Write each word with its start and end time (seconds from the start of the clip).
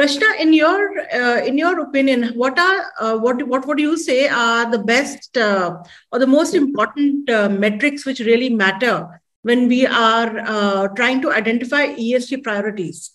Rachna, 0.00 0.40
in 0.40 0.54
your 0.54 0.98
uh, 1.12 1.44
in 1.44 1.58
your 1.58 1.80
opinion, 1.80 2.32
what 2.34 2.58
are 2.58 2.84
uh, 2.98 3.18
what 3.18 3.46
what 3.46 3.66
would 3.66 3.78
you 3.78 3.98
say 3.98 4.28
are 4.28 4.70
the 4.70 4.78
best 4.78 5.36
uh, 5.36 5.76
or 6.10 6.18
the 6.18 6.26
most 6.26 6.54
important 6.54 7.28
uh, 7.28 7.50
metrics 7.50 8.06
which 8.06 8.20
really 8.20 8.48
matter 8.48 9.20
when 9.42 9.68
we 9.68 9.86
are 9.86 10.38
uh, 10.38 10.88
trying 10.96 11.20
to 11.20 11.30
identify 11.30 11.88
ESG 11.88 12.42
priorities? 12.42 13.10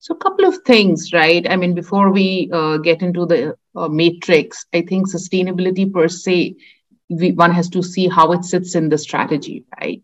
So, 0.00 0.14
a 0.14 0.18
couple 0.18 0.44
of 0.44 0.58
things, 0.66 1.12
right? 1.12 1.48
I 1.48 1.54
mean, 1.54 1.74
before 1.74 2.10
we 2.10 2.50
uh, 2.52 2.78
get 2.78 3.00
into 3.00 3.24
the 3.24 3.56
matrix, 3.88 4.66
I 4.74 4.82
think 4.82 5.08
sustainability 5.08 5.92
per 5.92 6.08
se, 6.08 6.56
we, 7.10 7.30
one 7.30 7.52
has 7.52 7.68
to 7.70 7.82
see 7.84 8.08
how 8.08 8.32
it 8.32 8.44
sits 8.44 8.74
in 8.74 8.88
the 8.88 8.98
strategy, 8.98 9.64
right? 9.80 10.02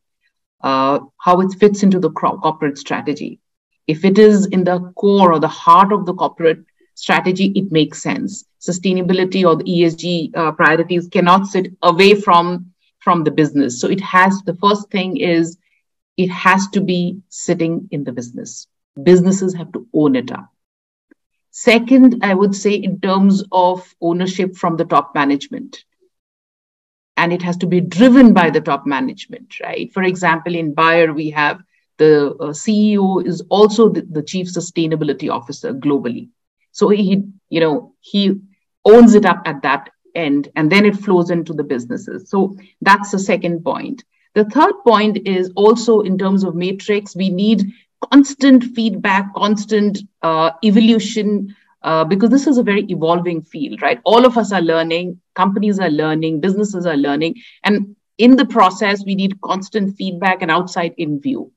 how 0.62 1.40
it 1.40 1.52
fits 1.60 1.82
into 1.82 1.98
the 1.98 2.10
corporate 2.10 2.78
strategy 2.78 3.38
if 3.86 4.04
it 4.04 4.18
is 4.18 4.46
in 4.46 4.64
the 4.64 4.80
core 4.96 5.32
or 5.32 5.40
the 5.40 5.48
heart 5.48 5.92
of 5.92 6.06
the 6.06 6.14
corporate 6.14 6.64
strategy, 6.94 7.52
it 7.54 7.70
makes 7.70 8.02
sense. 8.02 8.44
Sustainability 8.60 9.44
or 9.46 9.56
the 9.56 9.64
ESG 9.64 10.36
uh, 10.36 10.52
priorities 10.52 11.08
cannot 11.08 11.46
sit 11.46 11.72
away 11.82 12.14
from, 12.14 12.72
from 13.00 13.24
the 13.24 13.30
business. 13.30 13.80
So 13.80 13.88
it 13.88 14.00
has, 14.00 14.42
the 14.42 14.54
first 14.54 14.90
thing 14.90 15.16
is 15.18 15.58
it 16.16 16.30
has 16.30 16.68
to 16.68 16.80
be 16.80 17.18
sitting 17.28 17.88
in 17.90 18.04
the 18.04 18.12
business. 18.12 18.66
Businesses 19.02 19.54
have 19.54 19.72
to 19.72 19.86
own 19.92 20.16
it 20.16 20.30
up. 20.32 20.48
Second, 21.50 22.24
I 22.24 22.34
would 22.34 22.54
say 22.54 22.74
in 22.74 23.00
terms 23.00 23.44
of 23.52 23.94
ownership 24.00 24.56
from 24.56 24.76
the 24.76 24.84
top 24.84 25.14
management. 25.14 25.84
And 27.16 27.32
it 27.32 27.42
has 27.42 27.56
to 27.58 27.66
be 27.66 27.80
driven 27.80 28.32
by 28.32 28.50
the 28.50 28.60
top 28.60 28.86
management, 28.86 29.60
right? 29.60 29.92
For 29.92 30.02
example, 30.02 30.54
in 30.54 30.74
Bayer, 30.74 31.12
we 31.12 31.30
have 31.30 31.62
the 31.98 32.30
uh, 32.40 32.48
CEO 32.48 33.24
is 33.24 33.42
also 33.48 33.88
the, 33.88 34.02
the, 34.02 34.22
chief 34.22 34.48
sustainability 34.48 35.30
officer 35.30 35.72
globally. 35.72 36.28
So 36.72 36.88
he, 36.88 37.22
you 37.48 37.60
know, 37.60 37.94
he 38.00 38.40
owns 38.84 39.14
it 39.14 39.24
up 39.24 39.42
at 39.46 39.62
that 39.62 39.90
end 40.14 40.48
and 40.56 40.70
then 40.70 40.84
it 40.84 40.96
flows 40.96 41.30
into 41.30 41.52
the 41.52 41.64
businesses. 41.64 42.28
So 42.28 42.56
that's 42.80 43.10
the 43.10 43.18
second 43.18 43.64
point. 43.64 44.04
The 44.34 44.44
third 44.44 44.74
point 44.84 45.28
is 45.28 45.52
also 45.54 46.00
in 46.00 46.18
terms 46.18 46.42
of 46.42 46.56
matrix, 46.56 47.14
we 47.14 47.30
need 47.30 47.72
constant 48.10 48.64
feedback, 48.74 49.32
constant 49.34 49.98
uh, 50.22 50.50
evolution, 50.64 51.54
uh, 51.82 52.04
because 52.04 52.30
this 52.30 52.46
is 52.46 52.58
a 52.58 52.62
very 52.62 52.84
evolving 52.88 53.42
field, 53.42 53.82
right? 53.82 54.00
All 54.04 54.24
of 54.26 54.36
us 54.36 54.52
are 54.52 54.62
learning, 54.62 55.20
companies 55.34 55.78
are 55.78 55.90
learning, 55.90 56.40
businesses 56.40 56.86
are 56.86 56.96
learning. 56.96 57.36
And 57.62 57.94
in 58.18 58.36
the 58.36 58.46
process, 58.46 59.04
we 59.04 59.14
need 59.14 59.40
constant 59.40 59.96
feedback 59.96 60.42
and 60.42 60.50
outside 60.50 60.94
in 60.98 61.20
view. 61.20 61.52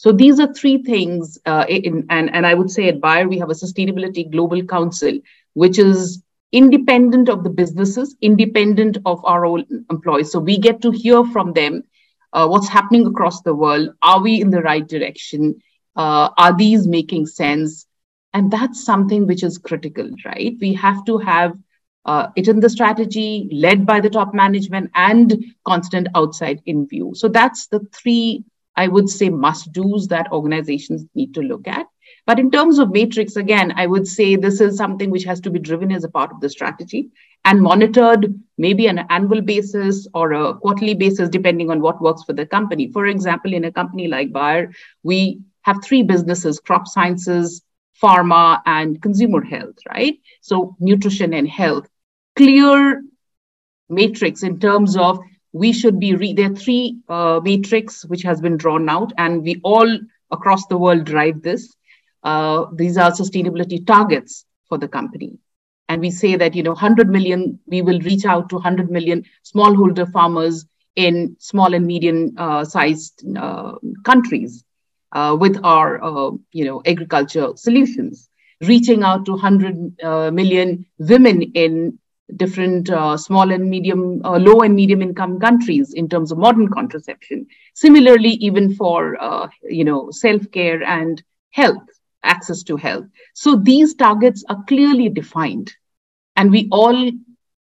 So 0.00 0.12
these 0.12 0.40
are 0.40 0.50
three 0.54 0.82
things, 0.82 1.38
uh, 1.44 1.66
in, 1.68 2.06
and, 2.08 2.34
and 2.34 2.46
I 2.46 2.54
would 2.54 2.70
say 2.70 2.88
at 2.88 3.02
Bayer, 3.02 3.28
we 3.28 3.38
have 3.38 3.50
a 3.50 3.52
Sustainability 3.52 4.30
Global 4.32 4.62
Council, 4.62 5.18
which 5.52 5.78
is 5.78 6.22
independent 6.52 7.28
of 7.28 7.44
the 7.44 7.50
businesses, 7.50 8.16
independent 8.22 8.96
of 9.04 9.22
our 9.26 9.44
own 9.44 9.66
employees. 9.90 10.32
So 10.32 10.38
we 10.38 10.56
get 10.56 10.80
to 10.80 10.90
hear 10.90 11.22
from 11.26 11.52
them 11.52 11.84
uh, 12.32 12.48
what's 12.48 12.66
happening 12.66 13.04
across 13.04 13.42
the 13.42 13.54
world. 13.54 13.90
Are 14.00 14.22
we 14.22 14.40
in 14.40 14.48
the 14.48 14.62
right 14.62 14.88
direction? 14.88 15.60
Uh, 15.94 16.30
are 16.38 16.56
these 16.56 16.86
making 16.86 17.26
sense? 17.26 17.84
And 18.32 18.50
that's 18.50 18.82
something 18.82 19.26
which 19.26 19.42
is 19.42 19.58
critical, 19.58 20.08
right? 20.24 20.56
We 20.62 20.72
have 20.72 21.04
to 21.04 21.18
have 21.18 21.58
uh, 22.06 22.28
it 22.36 22.48
in 22.48 22.60
the 22.60 22.70
strategy 22.70 23.50
led 23.52 23.84
by 23.84 24.00
the 24.00 24.08
top 24.08 24.32
management 24.32 24.92
and 24.94 25.44
constant 25.66 26.08
outside 26.14 26.62
in 26.64 26.86
view. 26.88 27.12
So 27.14 27.28
that's 27.28 27.66
the 27.66 27.80
three 27.92 28.44
I 28.80 28.88
would 28.88 29.08
say 29.08 29.28
must 29.28 29.72
do's 29.72 30.08
that 30.08 30.32
organizations 30.32 31.04
need 31.14 31.34
to 31.34 31.42
look 31.42 31.68
at. 31.68 31.86
But 32.26 32.38
in 32.38 32.50
terms 32.50 32.78
of 32.78 32.90
matrix, 32.90 33.36
again, 33.36 33.72
I 33.76 33.86
would 33.86 34.06
say 34.06 34.36
this 34.36 34.60
is 34.60 34.76
something 34.76 35.10
which 35.10 35.24
has 35.24 35.40
to 35.42 35.50
be 35.50 35.58
driven 35.58 35.92
as 35.92 36.04
a 36.04 36.08
part 36.08 36.32
of 36.32 36.40
the 36.40 36.48
strategy 36.48 37.10
and 37.44 37.60
monitored 37.60 38.34
maybe 38.58 38.88
on 38.88 38.98
an 38.98 39.06
annual 39.10 39.42
basis 39.42 40.06
or 40.14 40.32
a 40.32 40.54
quarterly 40.54 40.94
basis, 40.94 41.28
depending 41.28 41.70
on 41.70 41.80
what 41.80 42.00
works 42.00 42.22
for 42.24 42.32
the 42.32 42.46
company. 42.46 42.90
For 42.90 43.06
example, 43.06 43.52
in 43.52 43.64
a 43.64 43.72
company 43.72 44.08
like 44.08 44.32
Bayer, 44.32 44.70
we 45.02 45.40
have 45.62 45.84
three 45.84 46.02
businesses 46.02 46.58
crop 46.58 46.86
sciences, 46.88 47.62
pharma, 48.02 48.60
and 48.64 49.00
consumer 49.02 49.42
health, 49.42 49.76
right? 49.88 50.18
So, 50.40 50.76
nutrition 50.80 51.34
and 51.34 51.48
health. 51.48 51.86
Clear 52.36 53.02
matrix 53.88 54.42
in 54.42 54.58
terms 54.58 54.96
of 54.96 55.18
we 55.52 55.72
should 55.72 55.98
be 55.98 56.14
re- 56.14 56.32
there 56.32 56.50
are 56.50 56.54
three 56.54 56.98
uh, 57.08 57.40
matrix 57.42 58.04
which 58.04 58.22
has 58.22 58.40
been 58.40 58.56
drawn 58.56 58.88
out 58.88 59.12
and 59.18 59.42
we 59.42 59.60
all 59.64 59.98
across 60.30 60.66
the 60.66 60.78
world 60.78 61.04
drive 61.04 61.42
this. 61.42 61.74
Uh, 62.22 62.66
these 62.74 62.96
are 62.96 63.10
sustainability 63.10 63.84
targets 63.86 64.44
for 64.68 64.78
the 64.78 64.88
company. 64.88 65.38
And 65.88 66.00
we 66.00 66.10
say 66.10 66.36
that 66.36 66.54
you 66.54 66.62
know 66.62 66.70
100 66.70 67.08
million 67.08 67.58
we 67.66 67.82
will 67.82 67.98
reach 68.00 68.24
out 68.24 68.48
to 68.50 68.56
100 68.56 68.90
million 68.90 69.24
smallholder 69.44 70.10
farmers 70.12 70.66
in 70.94 71.36
small 71.40 71.74
and 71.74 71.86
medium 71.86 72.34
uh, 72.36 72.64
sized 72.64 73.24
uh, 73.36 73.74
countries 74.04 74.64
uh, 75.12 75.36
with 75.38 75.58
our 75.64 76.02
uh, 76.02 76.30
you 76.52 76.64
know 76.64 76.82
agriculture 76.86 77.48
solutions. 77.56 78.28
Reaching 78.60 79.02
out 79.02 79.24
to 79.24 79.32
100 79.32 80.34
million 80.34 80.84
women 80.98 81.42
in 81.54 81.98
different 82.36 82.90
uh, 82.90 83.16
small 83.16 83.50
and 83.50 83.68
medium, 83.68 84.20
uh, 84.24 84.38
low 84.38 84.60
and 84.60 84.74
medium 84.74 85.02
income 85.02 85.38
countries 85.40 85.92
in 85.94 86.08
terms 86.08 86.32
of 86.32 86.38
modern 86.38 86.68
contraception. 86.68 87.46
Similarly, 87.74 88.30
even 88.30 88.74
for 88.74 89.20
uh, 89.22 89.48
you 89.62 89.84
know 89.84 90.10
self 90.10 90.50
care 90.50 90.82
and 90.82 91.22
health, 91.50 91.82
access 92.22 92.62
to 92.64 92.76
health. 92.76 93.06
So 93.34 93.56
these 93.56 93.94
targets 93.94 94.44
are 94.48 94.64
clearly 94.66 95.08
defined, 95.08 95.72
and 96.36 96.50
we 96.50 96.68
all 96.70 97.10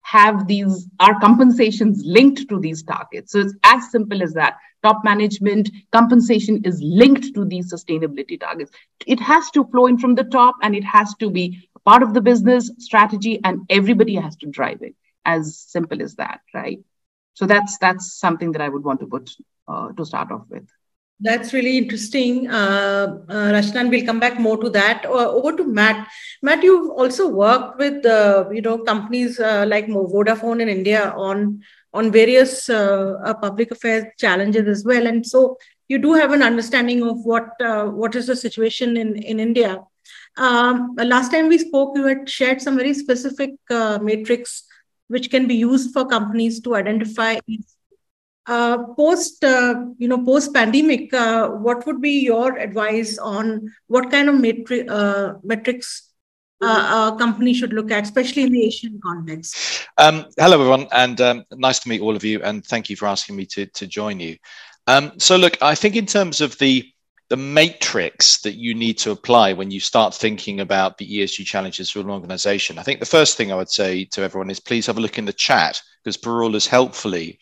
have 0.02 0.48
these 0.48 0.88
our 1.00 1.20
compensations 1.20 2.02
linked 2.06 2.48
to 2.50 2.60
these 2.60 2.84
targets. 2.84 3.32
So 3.34 3.40
it's 3.40 3.56
as 3.64 3.92
simple 3.92 4.24
as 4.24 4.34
that. 4.34 4.58
Top 4.84 5.04
management 5.04 5.70
compensation 5.92 6.62
is 6.64 6.82
linked 6.82 7.34
to 7.34 7.46
these 7.46 7.74
sustainability 7.74 8.40
targets. 8.40 8.72
It 9.06 9.20
has 9.20 9.50
to 9.52 9.66
flow 9.66 9.88
in 9.88 9.98
from 9.98 10.16
the 10.16 10.24
top, 10.24 10.56
and 10.62 10.76
it 10.76 10.84
has 10.84 11.14
to 11.16 11.30
be 11.30 11.68
part 11.88 12.04
of 12.04 12.14
the 12.14 12.22
business 12.22 12.70
strategy 12.80 13.40
and 13.46 13.62
everybody 13.70 14.16
has 14.16 14.36
to 14.36 14.48
drive 14.48 14.82
it 14.82 14.94
as 15.26 15.58
simple 15.58 16.02
as 16.02 16.16
that 16.16 16.42
right 16.54 16.80
so 17.34 17.46
that's 17.46 17.78
that's 17.78 18.12
something 18.24 18.52
that 18.52 18.62
i 18.66 18.68
would 18.68 18.84
want 18.84 19.00
to 19.00 19.08
put 19.08 19.32
uh, 19.70 19.88
to 19.94 20.06
start 20.06 20.30
off 20.32 20.44
with 20.50 20.68
that's 21.20 21.52
really 21.52 21.80
interesting. 21.80 22.48
Uh, 22.48 23.22
uh, 23.28 23.52
Rachna, 23.52 23.90
we'll 23.90 24.06
come 24.06 24.20
back 24.20 24.40
more 24.40 24.58
to 24.58 24.70
that. 24.70 25.04
Uh, 25.04 25.32
over 25.32 25.58
to 25.58 25.64
Matt. 25.64 26.08
Matt, 26.44 26.62
you've 26.62 26.92
also 26.92 27.28
worked 27.28 27.80
with 27.80 28.06
uh, 28.06 28.46
you 28.52 28.62
know 28.62 28.78
companies 28.78 29.40
uh, 29.40 29.66
like 29.68 29.88
Vodafone 29.88 30.62
in 30.62 30.70
India 30.70 31.16
on 31.18 31.64
on 31.94 32.12
various 32.12 32.70
uh, 32.70 33.14
uh, 33.24 33.34
public 33.34 33.72
affairs 33.72 34.06
challenges 34.18 34.68
as 34.68 34.84
well, 34.86 35.08
and 35.08 35.26
so 35.26 35.58
you 35.88 35.98
do 35.98 36.14
have 36.14 36.32
an 36.32 36.44
understanding 36.44 37.02
of 37.04 37.26
what 37.26 37.50
what 38.02 38.16
is 38.16 38.28
the 38.28 38.36
situation 38.36 38.98
in 38.98 39.16
in 39.16 39.40
India. 39.40 39.80
Um, 40.38 40.96
last 40.98 41.32
time 41.32 41.48
we 41.48 41.58
spoke, 41.58 41.98
you 41.98 42.06
had 42.06 42.30
shared 42.30 42.62
some 42.62 42.78
very 42.78 42.94
specific 42.94 43.56
uh, 43.70 43.98
matrix 44.02 44.64
which 45.08 45.30
can 45.32 45.48
be 45.48 45.56
used 45.56 45.94
for 45.94 46.06
companies 46.06 46.60
to 46.62 46.76
identify 46.76 47.38
uh, 48.48 48.78
post 48.96 49.44
uh, 49.44 49.76
you 49.98 50.08
know 50.08 50.24
post 50.24 50.54
pandemic 50.54 51.14
uh, 51.14 51.50
what 51.50 51.86
would 51.86 52.02
be 52.02 52.20
your 52.20 52.58
advice 52.58 53.18
on 53.18 53.70
what 53.88 54.10
kind 54.10 54.30
of 54.30 54.90
uh, 54.90 55.34
metrics 55.44 56.07
uh, 56.62 57.12
a 57.14 57.18
company 57.18 57.54
should 57.54 57.74
look 57.74 57.92
at 57.92 58.04
especially 58.04 58.44
in 58.44 58.52
the 58.52 58.66
asian 58.66 59.00
context 59.04 59.88
um, 59.98 60.26
hello 60.38 60.60
everyone 60.60 60.88
and 60.92 61.22
um, 61.22 61.46
nice 61.54 61.80
to 61.80 61.90
meet 61.90 62.02
all 62.02 62.16
of 62.16 62.24
you 62.24 62.42
and 62.44 62.66
thank 62.66 62.90
you 62.90 62.96
for 62.96 63.08
asking 63.08 63.36
me 63.36 63.46
to, 63.46 63.66
to 63.68 63.88
join 63.88 64.20
you 64.20 64.36
um, 64.88 65.12
so 65.18 65.36
look 65.36 65.62
i 65.62 65.76
think 65.76 65.96
in 65.96 66.06
terms 66.06 66.42
of 66.42 66.58
the 66.60 66.92
the 67.30 67.38
matrix 67.38 68.40
that 68.42 68.56
you 68.56 68.74
need 68.74 68.98
to 68.98 69.12
apply 69.12 69.52
when 69.52 69.70
you 69.70 69.80
start 69.80 70.16
thinking 70.16 70.62
about 70.62 70.98
the 70.98 71.20
ESG 71.20 71.46
challenges 71.46 71.90
for 71.90 72.00
an 72.00 72.10
organization. 72.10 72.80
I 72.80 72.84
think 72.84 73.02
the 73.02 73.06
first 73.06 73.36
thing 73.36 73.52
I 73.52 73.56
would 73.56 73.70
say 73.70 74.06
to 74.12 74.22
everyone 74.22 74.50
is 74.50 74.62
please 74.62 74.86
have 74.86 74.98
a 74.98 75.02
look 75.02 75.18
in 75.18 75.26
the 75.26 75.34
chat 75.34 75.82
because 76.04 76.18
Parul 76.18 76.54
has 76.54 76.68
helpfully 76.68 77.40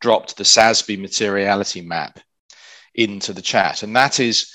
dropped 0.00 0.36
the 0.36 0.44
SASB 0.44 1.00
materiality 1.00 1.80
map 1.80 2.20
into 2.94 3.32
the 3.32 3.42
chat. 3.42 3.82
And 3.82 3.94
that 3.96 4.20
is 4.20 4.52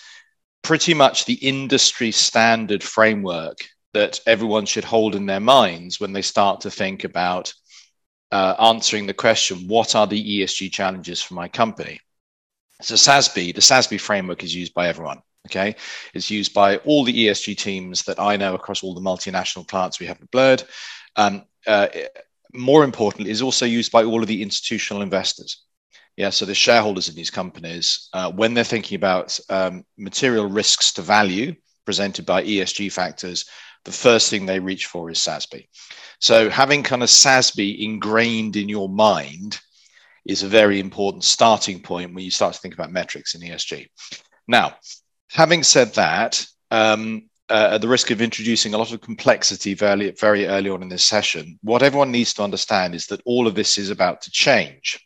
pretty 0.61 0.93
much 0.93 1.25
the 1.25 1.33
industry 1.33 2.11
standard 2.11 2.81
framework 2.81 3.57
that 3.93 4.19
everyone 4.25 4.65
should 4.65 4.83
hold 4.83 5.15
in 5.15 5.25
their 5.25 5.39
minds 5.39 5.99
when 5.99 6.13
they 6.13 6.21
start 6.21 6.61
to 6.61 6.71
think 6.71 7.03
about 7.03 7.53
uh, 8.31 8.55
answering 8.59 9.05
the 9.05 9.13
question 9.13 9.67
what 9.67 9.95
are 9.95 10.07
the 10.07 10.39
ESG 10.39 10.71
challenges 10.71 11.21
for 11.21 11.35
my 11.35 11.47
company? 11.47 11.99
So 12.81 12.95
SASB, 12.95 13.53
the 13.53 13.61
SASB 13.61 13.99
framework 13.99 14.43
is 14.43 14.53
used 14.53 14.73
by 14.73 14.87
everyone. 14.87 15.21
Okay, 15.47 15.75
it's 16.13 16.31
used 16.31 16.53
by 16.53 16.77
all 16.77 17.03
the 17.03 17.27
ESG 17.27 17.57
teams 17.57 18.03
that 18.03 18.17
I 18.17 18.37
know 18.37 18.55
across 18.55 18.81
all 18.81 18.93
the 18.93 19.01
multinational 19.01 19.67
clients 19.67 19.99
we 19.99 20.05
have 20.05 20.21
at 20.21 20.31
Blurred. 20.31 20.63
Um, 21.17 21.43
uh, 21.67 21.87
more 22.53 22.83
importantly, 22.85 23.29
is 23.29 23.41
also 23.41 23.65
used 23.65 23.91
by 23.91 24.03
all 24.03 24.21
of 24.21 24.27
the 24.27 24.41
institutional 24.41 25.01
investors. 25.01 25.63
Yeah, 26.15 26.29
so 26.29 26.45
the 26.45 26.55
shareholders 26.55 27.09
in 27.09 27.15
these 27.15 27.31
companies, 27.31 28.09
uh, 28.13 28.31
when 28.31 28.53
they're 28.53 28.63
thinking 28.63 28.95
about 28.95 29.37
um, 29.49 29.83
material 29.97 30.45
risks 30.47 30.93
to 30.93 31.01
value 31.01 31.55
presented 31.85 32.25
by 32.25 32.43
ESG 32.43 32.91
factors, 32.91 33.45
the 33.85 33.91
first 33.91 34.29
thing 34.29 34.45
they 34.45 34.59
reach 34.59 34.85
for 34.85 35.09
is 35.09 35.19
SASB. 35.19 35.67
So 36.19 36.49
having 36.49 36.83
kind 36.83 37.03
of 37.03 37.09
SASB 37.09 37.83
ingrained 37.83 38.55
in 38.55 38.69
your 38.69 38.89
mind 38.89 39.59
is 40.25 40.43
a 40.43 40.47
very 40.47 40.79
important 40.79 41.23
starting 41.23 41.81
point 41.81 42.13
when 42.13 42.23
you 42.23 42.31
start 42.31 42.53
to 42.53 42.59
think 42.59 42.73
about 42.73 42.91
metrics 42.91 43.35
in 43.35 43.41
ESG. 43.41 43.87
Now, 44.47 44.75
having 45.31 45.63
said 45.63 45.93
that, 45.95 46.45
um, 46.71 47.29
uh, 47.49 47.71
at 47.73 47.81
the 47.81 47.87
risk 47.87 48.09
of 48.09 48.21
introducing 48.21 48.73
a 48.73 48.77
lot 48.77 48.93
of 48.93 49.01
complexity 49.01 49.73
very, 49.73 50.11
very 50.11 50.47
early 50.47 50.69
on 50.69 50.81
in 50.81 50.89
this 50.89 51.03
session, 51.03 51.59
what 51.61 51.83
everyone 51.83 52.11
needs 52.11 52.33
to 52.33 52.43
understand 52.43 52.95
is 52.95 53.07
that 53.07 53.21
all 53.25 53.47
of 53.47 53.55
this 53.55 53.77
is 53.77 53.89
about 53.89 54.21
to 54.21 54.31
change. 54.31 55.05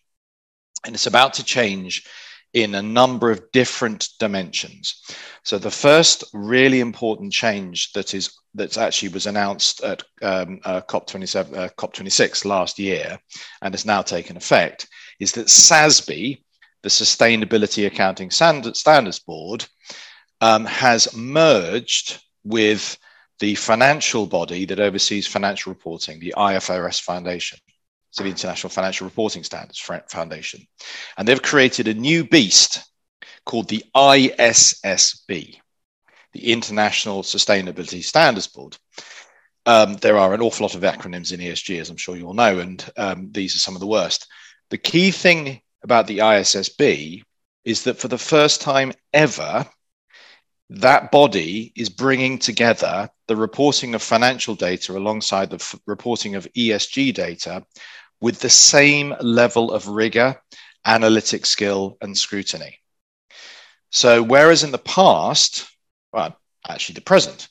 And 0.85 0.94
it's 0.94 1.07
about 1.07 1.33
to 1.33 1.44
change 1.44 2.06
in 2.53 2.75
a 2.75 2.81
number 2.81 3.29
of 3.31 3.51
different 3.51 4.09
dimensions. 4.19 5.03
So 5.44 5.57
the 5.57 5.71
first 5.71 6.23
really 6.33 6.79
important 6.79 7.31
change 7.31 7.91
that 7.94 8.13
is 8.13 8.31
that 8.55 8.77
actually 8.77 9.09
was 9.09 9.27
announced 9.27 9.83
at 9.83 10.03
um, 10.21 10.59
uh, 10.65 10.81
COP27, 10.81 11.55
uh, 11.55 11.69
COP26 11.77 12.44
last 12.45 12.79
year, 12.79 13.19
and 13.61 13.73
has 13.73 13.85
now 13.85 14.01
taken 14.01 14.35
effect, 14.35 14.88
is 15.19 15.31
that 15.33 15.47
SASB, 15.47 16.41
the 16.81 16.89
Sustainability 16.89 17.85
Accounting 17.85 18.31
Standards 18.31 19.19
Board, 19.19 19.65
um, 20.41 20.65
has 20.65 21.13
merged 21.15 22.19
with 22.43 22.97
the 23.39 23.55
financial 23.55 24.25
body 24.25 24.65
that 24.65 24.79
oversees 24.79 25.27
financial 25.27 25.71
reporting, 25.71 26.19
the 26.19 26.33
IFRS 26.35 27.01
Foundation. 27.01 27.59
So 28.17 28.23
the 28.23 28.31
International 28.31 28.71
Financial 28.71 29.05
Reporting 29.05 29.43
Standards 29.43 29.79
Foundation. 30.07 30.65
And 31.19 31.27
they've 31.27 31.39
created 31.39 31.87
a 31.87 31.93
new 31.93 32.23
beast 32.23 32.83
called 33.45 33.69
the 33.69 33.83
ISSB, 33.95 35.59
the 36.33 36.51
International 36.51 37.21
Sustainability 37.21 38.03
Standards 38.03 38.47
Board. 38.47 38.75
Um, 39.67 39.97
there 39.97 40.17
are 40.17 40.33
an 40.33 40.41
awful 40.41 40.63
lot 40.63 40.73
of 40.73 40.81
acronyms 40.81 41.31
in 41.31 41.41
ESG, 41.41 41.79
as 41.79 41.91
I'm 41.91 41.97
sure 41.97 42.15
you 42.15 42.25
all 42.25 42.33
know, 42.33 42.57
and 42.57 42.83
um, 42.97 43.31
these 43.31 43.55
are 43.55 43.59
some 43.59 43.75
of 43.75 43.81
the 43.81 43.85
worst. 43.85 44.25
The 44.71 44.79
key 44.79 45.11
thing 45.11 45.61
about 45.83 46.07
the 46.07 46.19
ISSB 46.19 47.21
is 47.65 47.83
that 47.83 47.99
for 47.99 48.07
the 48.07 48.17
first 48.17 48.61
time 48.61 48.93
ever, 49.13 49.67
that 50.71 51.11
body 51.11 51.71
is 51.75 51.89
bringing 51.89 52.39
together 52.39 53.09
the 53.27 53.35
reporting 53.35 53.93
of 53.93 54.01
financial 54.01 54.55
data 54.55 54.97
alongside 54.97 55.51
the 55.51 55.57
f- 55.57 55.75
reporting 55.85 56.33
of 56.33 56.51
ESG 56.53 57.13
data 57.13 57.63
with 58.21 58.39
the 58.39 58.49
same 58.49 59.13
level 59.21 59.71
of 59.71 59.87
rigor, 59.87 60.35
analytic 60.85 61.45
skill, 61.45 61.97
and 62.01 62.17
scrutiny. 62.17 62.79
So, 63.89 64.21
whereas 64.21 64.63
in 64.63 64.71
the 64.71 64.77
past, 64.77 65.67
well, 66.11 66.37
actually 66.67 66.95
the 66.95 67.01
present, 67.01 67.47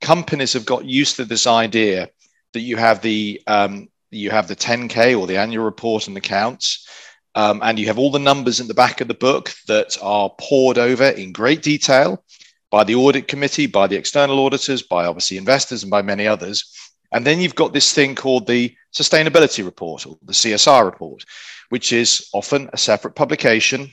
companies 0.00 0.52
have 0.52 0.66
got 0.66 0.84
used 0.84 1.16
to 1.16 1.24
this 1.24 1.46
idea 1.46 2.10
that 2.52 2.60
you 2.60 2.76
have 2.76 3.00
the 3.02 3.40
um, 3.46 3.88
you 4.10 4.30
have 4.30 4.46
the 4.46 4.56
10k 4.56 5.18
or 5.18 5.26
the 5.26 5.38
annual 5.38 5.64
report 5.64 6.06
and 6.06 6.16
accounts, 6.16 6.86
um, 7.34 7.60
and 7.62 7.78
you 7.78 7.86
have 7.86 7.98
all 7.98 8.10
the 8.10 8.18
numbers 8.18 8.60
in 8.60 8.68
the 8.68 8.74
back 8.74 9.00
of 9.00 9.08
the 9.08 9.14
book 9.14 9.52
that 9.66 9.96
are 10.02 10.30
pored 10.38 10.76
over 10.76 11.04
in 11.04 11.32
great 11.32 11.62
detail 11.62 12.22
by 12.70 12.84
the 12.84 12.94
audit 12.94 13.28
committee, 13.28 13.66
by 13.66 13.86
the 13.86 13.96
external 13.96 14.44
auditors, 14.44 14.82
by 14.82 15.06
obviously 15.06 15.36
investors, 15.38 15.82
and 15.82 15.90
by 15.90 16.02
many 16.02 16.26
others. 16.26 16.81
And 17.12 17.26
then 17.26 17.40
you've 17.40 17.54
got 17.54 17.72
this 17.72 17.92
thing 17.92 18.14
called 18.14 18.46
the 18.46 18.74
sustainability 18.94 19.64
report 19.64 20.06
or 20.06 20.16
the 20.22 20.32
CSR 20.32 20.84
report, 20.84 21.24
which 21.68 21.92
is 21.92 22.28
often 22.32 22.70
a 22.72 22.78
separate 22.78 23.14
publication 23.14 23.90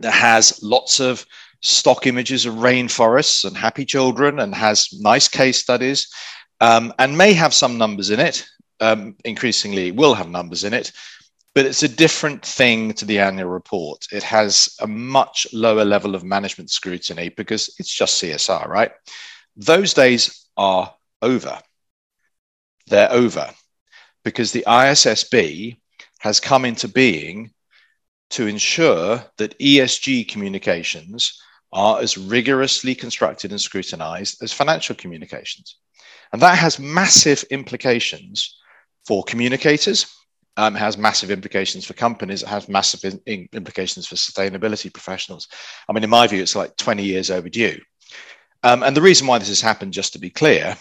that 0.00 0.12
has 0.12 0.62
lots 0.62 1.00
of 1.00 1.24
stock 1.62 2.06
images 2.06 2.46
of 2.46 2.54
rainforests 2.54 3.44
and 3.44 3.56
happy 3.56 3.84
children 3.84 4.40
and 4.40 4.54
has 4.54 4.88
nice 5.00 5.28
case 5.28 5.58
studies 5.58 6.08
um, 6.60 6.92
and 6.98 7.16
may 7.16 7.32
have 7.32 7.54
some 7.54 7.78
numbers 7.78 8.10
in 8.10 8.20
it. 8.20 8.46
Um, 8.78 9.16
increasingly, 9.24 9.90
will 9.90 10.12
have 10.12 10.28
numbers 10.28 10.62
in 10.62 10.74
it, 10.74 10.92
but 11.54 11.64
it's 11.64 11.82
a 11.82 11.88
different 11.88 12.44
thing 12.44 12.92
to 12.92 13.06
the 13.06 13.18
annual 13.20 13.48
report. 13.48 14.06
It 14.12 14.22
has 14.22 14.76
a 14.82 14.86
much 14.86 15.46
lower 15.54 15.86
level 15.86 16.14
of 16.14 16.24
management 16.24 16.70
scrutiny 16.70 17.30
because 17.30 17.74
it's 17.78 17.88
just 17.88 18.22
CSR, 18.22 18.68
right? 18.68 18.92
Those 19.56 19.94
days 19.94 20.46
are 20.58 20.94
over. 21.22 21.58
They're 22.86 23.10
over 23.12 23.50
because 24.24 24.52
the 24.52 24.64
ISSB 24.66 25.76
has 26.20 26.40
come 26.40 26.64
into 26.64 26.88
being 26.88 27.52
to 28.30 28.46
ensure 28.46 29.24
that 29.38 29.58
ESG 29.58 30.28
communications 30.28 31.40
are 31.72 32.00
as 32.00 32.16
rigorously 32.16 32.94
constructed 32.94 33.50
and 33.50 33.60
scrutinized 33.60 34.42
as 34.42 34.52
financial 34.52 34.94
communications. 34.94 35.76
And 36.32 36.42
that 36.42 36.58
has 36.58 36.78
massive 36.78 37.44
implications 37.50 38.56
for 39.06 39.22
communicators, 39.22 40.06
um, 40.56 40.74
has 40.74 40.98
massive 40.98 41.30
implications 41.30 41.84
for 41.84 41.94
companies. 41.94 42.42
It 42.42 42.48
has 42.48 42.68
massive 42.68 43.20
in, 43.26 43.48
implications 43.52 44.06
for 44.06 44.16
sustainability 44.16 44.92
professionals. 44.92 45.48
I 45.88 45.92
mean, 45.92 46.02
in 46.02 46.10
my 46.10 46.26
view, 46.26 46.42
it's 46.42 46.56
like 46.56 46.76
20 46.76 47.04
years 47.04 47.30
overdue. 47.30 47.78
Um, 48.62 48.82
and 48.82 48.96
the 48.96 49.02
reason 49.02 49.26
why 49.26 49.38
this 49.38 49.48
has 49.48 49.60
happened, 49.60 49.92
just 49.92 50.14
to 50.14 50.18
be 50.18 50.30
clear, 50.30 50.76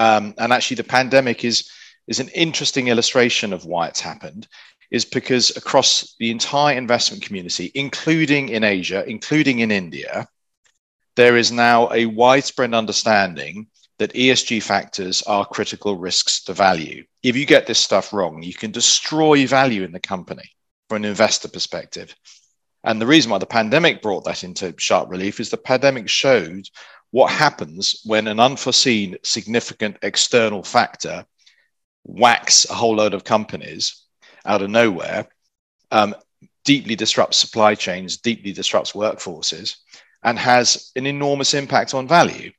um, 0.00 0.32
and 0.38 0.50
actually 0.50 0.76
the 0.76 0.84
pandemic 0.84 1.44
is 1.44 1.70
is 2.08 2.20
an 2.20 2.28
interesting 2.30 2.88
illustration 2.88 3.52
of 3.52 3.66
why 3.66 3.86
it's 3.86 4.00
happened, 4.00 4.48
is 4.90 5.04
because 5.04 5.54
across 5.56 6.16
the 6.18 6.30
entire 6.30 6.76
investment 6.76 7.22
community, 7.22 7.70
including 7.74 8.48
in 8.48 8.64
Asia, 8.64 9.04
including 9.06 9.58
in 9.60 9.70
India, 9.70 10.26
there 11.16 11.36
is 11.36 11.52
now 11.52 11.92
a 11.92 12.06
widespread 12.06 12.72
understanding 12.72 13.66
that 13.98 14.14
ESG 14.14 14.62
factors 14.62 15.22
are 15.22 15.44
critical 15.44 15.98
risks 15.98 16.42
to 16.44 16.54
value. 16.54 17.04
If 17.22 17.36
you 17.36 17.44
get 17.44 17.66
this 17.66 17.78
stuff 17.78 18.14
wrong, 18.14 18.42
you 18.42 18.54
can 18.54 18.70
destroy 18.70 19.46
value 19.46 19.82
in 19.84 19.92
the 19.92 20.00
company 20.00 20.50
from 20.88 21.04
an 21.04 21.10
investor 21.10 21.48
perspective. 21.48 22.16
And 22.82 22.98
the 22.98 23.06
reason 23.06 23.30
why 23.30 23.38
the 23.38 23.46
pandemic 23.46 24.00
brought 24.00 24.24
that 24.24 24.44
into 24.44 24.74
sharp 24.78 25.10
relief 25.10 25.38
is 25.38 25.50
the 25.50 25.58
pandemic 25.58 26.08
showed 26.08 26.64
what 27.10 27.32
happens 27.32 28.00
when 28.04 28.26
an 28.26 28.40
unforeseen 28.40 29.16
significant 29.22 29.96
external 30.02 30.62
factor 30.62 31.24
whacks 32.04 32.66
a 32.70 32.74
whole 32.74 32.96
load 32.96 33.14
of 33.14 33.24
companies 33.24 34.04
out 34.44 34.62
of 34.62 34.70
nowhere, 34.70 35.26
um, 35.90 36.14
deeply 36.64 36.94
disrupts 36.94 37.36
supply 37.36 37.74
chains, 37.74 38.18
deeply 38.18 38.52
disrupts 38.52 38.92
workforces, 38.92 39.76
and 40.22 40.38
has 40.38 40.92
an 40.96 41.06
enormous 41.06 41.54
impact 41.54 41.94
on 41.94 42.06
value. 42.06 42.52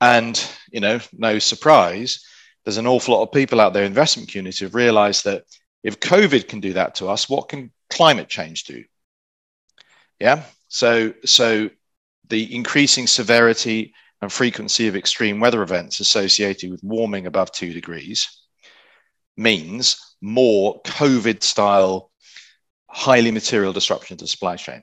And, 0.00 0.42
you 0.70 0.80
know, 0.80 1.00
no 1.12 1.38
surprise, 1.38 2.24
there's 2.64 2.78
an 2.78 2.86
awful 2.86 3.14
lot 3.14 3.22
of 3.22 3.32
people 3.32 3.60
out 3.60 3.72
there, 3.72 3.82
in 3.82 3.92
the 3.92 3.98
investment 3.98 4.28
community, 4.30 4.64
have 4.64 4.74
realized 4.74 5.24
that 5.24 5.44
if 5.82 6.00
COVID 6.00 6.48
can 6.48 6.60
do 6.60 6.74
that 6.74 6.94
to 6.96 7.08
us, 7.08 7.28
what 7.28 7.48
can 7.48 7.72
climate 7.88 8.28
change 8.28 8.64
do? 8.64 8.84
Yeah. 10.18 10.44
So, 10.68 11.14
so 11.24 11.70
the 12.30 12.54
increasing 12.54 13.06
severity 13.06 13.92
and 14.22 14.32
frequency 14.32 14.88
of 14.88 14.96
extreme 14.96 15.40
weather 15.40 15.62
events 15.62 16.00
associated 16.00 16.70
with 16.70 16.82
warming 16.82 17.26
above 17.26 17.52
two 17.52 17.72
degrees 17.72 18.44
means 19.36 20.16
more 20.20 20.80
COVID 20.82 21.42
style, 21.42 22.10
highly 22.88 23.30
material 23.30 23.72
disruption 23.72 24.16
to 24.18 24.26
supply 24.26 24.56
chain. 24.56 24.82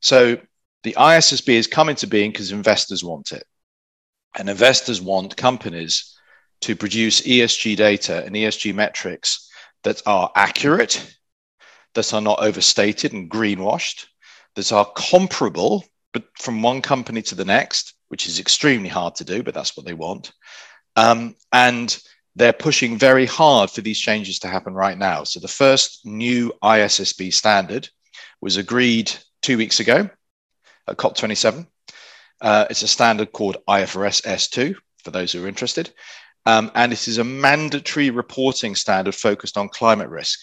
So 0.00 0.38
the 0.82 0.94
ISSB 0.98 1.56
has 1.56 1.66
come 1.66 1.88
into 1.88 2.06
being 2.06 2.30
because 2.30 2.52
investors 2.52 3.04
want 3.04 3.32
it. 3.32 3.44
And 4.36 4.48
investors 4.48 5.00
want 5.00 5.36
companies 5.36 6.16
to 6.62 6.76
produce 6.76 7.22
ESG 7.22 7.76
data 7.76 8.24
and 8.24 8.34
ESG 8.34 8.74
metrics 8.74 9.50
that 9.82 10.02
are 10.06 10.30
accurate, 10.34 11.14
that 11.94 12.14
are 12.14 12.20
not 12.20 12.40
overstated 12.40 13.12
and 13.12 13.30
greenwashed, 13.30 14.06
that 14.54 14.72
are 14.72 14.90
comparable, 14.94 15.84
but 16.12 16.24
from 16.38 16.62
one 16.62 16.82
company 16.82 17.22
to 17.22 17.34
the 17.34 17.44
next, 17.44 17.94
which 18.08 18.26
is 18.26 18.40
extremely 18.40 18.88
hard 18.88 19.14
to 19.16 19.24
do, 19.24 19.42
but 19.42 19.54
that's 19.54 19.76
what 19.76 19.86
they 19.86 19.94
want. 19.94 20.32
Um, 20.96 21.36
and 21.52 21.96
they're 22.36 22.52
pushing 22.52 22.98
very 22.98 23.26
hard 23.26 23.70
for 23.70 23.80
these 23.80 23.98
changes 23.98 24.38
to 24.40 24.48
happen 24.48 24.74
right 24.74 24.96
now. 24.96 25.24
So 25.24 25.40
the 25.40 25.48
first 25.48 26.04
new 26.04 26.52
ISSB 26.62 27.32
standard 27.32 27.88
was 28.40 28.56
agreed 28.56 29.12
two 29.42 29.56
weeks 29.56 29.80
ago 29.80 30.08
at 30.88 30.96
COP27. 30.96 31.66
Uh, 32.40 32.66
it's 32.70 32.82
a 32.82 32.88
standard 32.88 33.32
called 33.32 33.58
IFRS 33.68 34.22
S2 34.22 34.74
for 35.04 35.10
those 35.10 35.32
who 35.32 35.44
are 35.44 35.48
interested. 35.48 35.92
Um, 36.46 36.70
and 36.74 36.92
it 36.92 37.06
is 37.06 37.18
a 37.18 37.24
mandatory 37.24 38.10
reporting 38.10 38.74
standard 38.74 39.14
focused 39.14 39.58
on 39.58 39.68
climate 39.68 40.08
risk. 40.08 40.40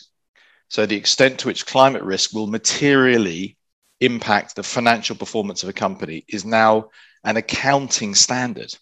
So, 0.69 0.85
the 0.85 0.95
extent 0.95 1.39
to 1.39 1.47
which 1.47 1.65
climate 1.65 2.03
risk 2.03 2.33
will 2.33 2.47
materially 2.47 3.56
impact 3.99 4.55
the 4.55 4.63
financial 4.63 5.15
performance 5.15 5.63
of 5.63 5.69
a 5.69 5.73
company 5.73 6.23
is 6.27 6.45
now 6.45 6.89
an 7.23 7.37
accounting 7.37 8.15
standard. 8.15 8.73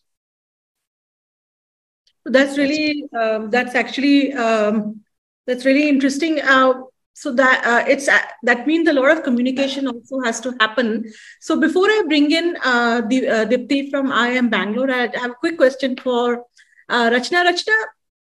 That's 2.26 2.58
really, 2.58 3.04
um, 3.20 3.50
that's 3.50 3.76
actually, 3.76 4.34
um, 4.34 5.02
that's 5.46 5.64
really 5.64 5.88
interesting. 5.88 6.42
Uh, 6.42 6.74
so 7.16 7.32
that 7.32 7.64
uh, 7.66 7.90
it's 7.90 8.08
uh, 8.10 8.20
that 8.44 8.68
means 8.68 8.88
a 8.90 8.94
lot 8.94 9.10
of 9.10 9.24
communication 9.24 9.88
also 9.88 10.20
has 10.20 10.42
to 10.42 10.54
happen 10.60 11.06
so 11.40 11.58
before 11.60 11.86
i 11.86 12.04
bring 12.08 12.30
in 12.32 12.58
uh, 12.64 13.02
the 13.10 13.28
uh, 13.28 13.46
deepti 13.46 13.90
from 13.90 14.12
iim 14.12 14.50
bangalore 14.50 14.92
i 14.92 15.08
have 15.18 15.32
a 15.32 15.42
quick 15.44 15.58
question 15.58 15.96
for 15.96 16.44
uh, 16.90 17.10
rachna 17.16 17.46
rachna 17.50 17.78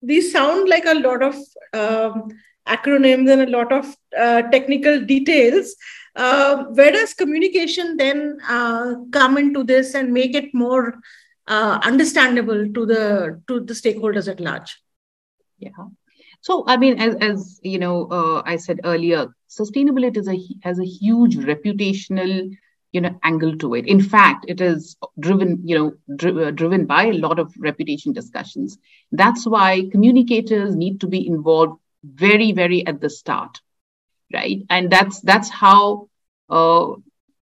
these 0.01 0.31
sound 0.31 0.69
like 0.69 0.86
a 0.86 0.93
lot 0.93 1.21
of 1.21 1.36
um, 1.74 2.29
acronyms 2.67 3.29
and 3.33 3.41
a 3.41 3.51
lot 3.57 3.71
of 3.74 3.86
uh, 4.17 4.41
technical 4.43 5.01
details 5.01 5.75
uh, 6.16 6.63
where 6.74 6.92
does 6.92 7.13
communication 7.13 7.98
then 7.98 8.38
uh, 8.48 8.96
come 9.12 9.38
into 9.38 9.63
this 9.63 9.94
and 9.94 10.13
make 10.13 10.36
it 10.36 10.54
more 10.54 11.00
uh, 11.48 11.80
understandable 11.84 12.72
to 12.74 12.86
the 12.86 13.42
to 13.48 13.60
the 13.62 13.74
stakeholders 13.74 14.28
at 14.28 14.39
large 14.39 14.82
yeah 15.58 15.88
so, 16.42 16.63
I 16.68 16.78
mean, 16.78 17.00
as, 17.00 17.16
as 17.16 17.60
you 17.63 17.80
know, 17.80 18.08
uh, 18.08 18.42
I 18.46 18.56
said 18.56 18.80
earlier, 18.84 19.28
sustainability 19.50 20.18
is 20.18 20.28
a, 20.28 20.39
has 20.63 20.80
a 20.80 20.86
huge 20.86 21.36
reputational, 21.36 22.56
you 22.94 23.01
know, 23.01 23.20
angle 23.24 23.58
to 23.58 23.75
it. 23.75 23.86
In 23.88 24.01
fact, 24.01 24.46
it 24.48 24.62
is 24.62 24.96
driven, 25.20 25.62
you 25.66 25.78
know, 26.10 26.42
uh, 26.46 26.51
driven 26.51 26.86
by 26.86 27.06
a 27.08 27.13
lot 27.13 27.39
of 27.39 27.54
reputation 27.60 28.13
discussions. 28.13 28.78
That's 29.12 29.46
why 29.46 29.89
communicators 29.92 30.75
need 30.75 31.01
to 31.01 31.08
be 31.08 31.28
involved 31.28 31.80
very, 32.04 32.54
very 32.54 32.86
at 32.88 33.01
the 33.01 33.10
start, 33.10 33.60
right? 34.33 34.63
And 34.69 34.91
that's 34.91 35.21
that's 35.21 35.50
how 35.50 36.09
uh, 36.50 36.93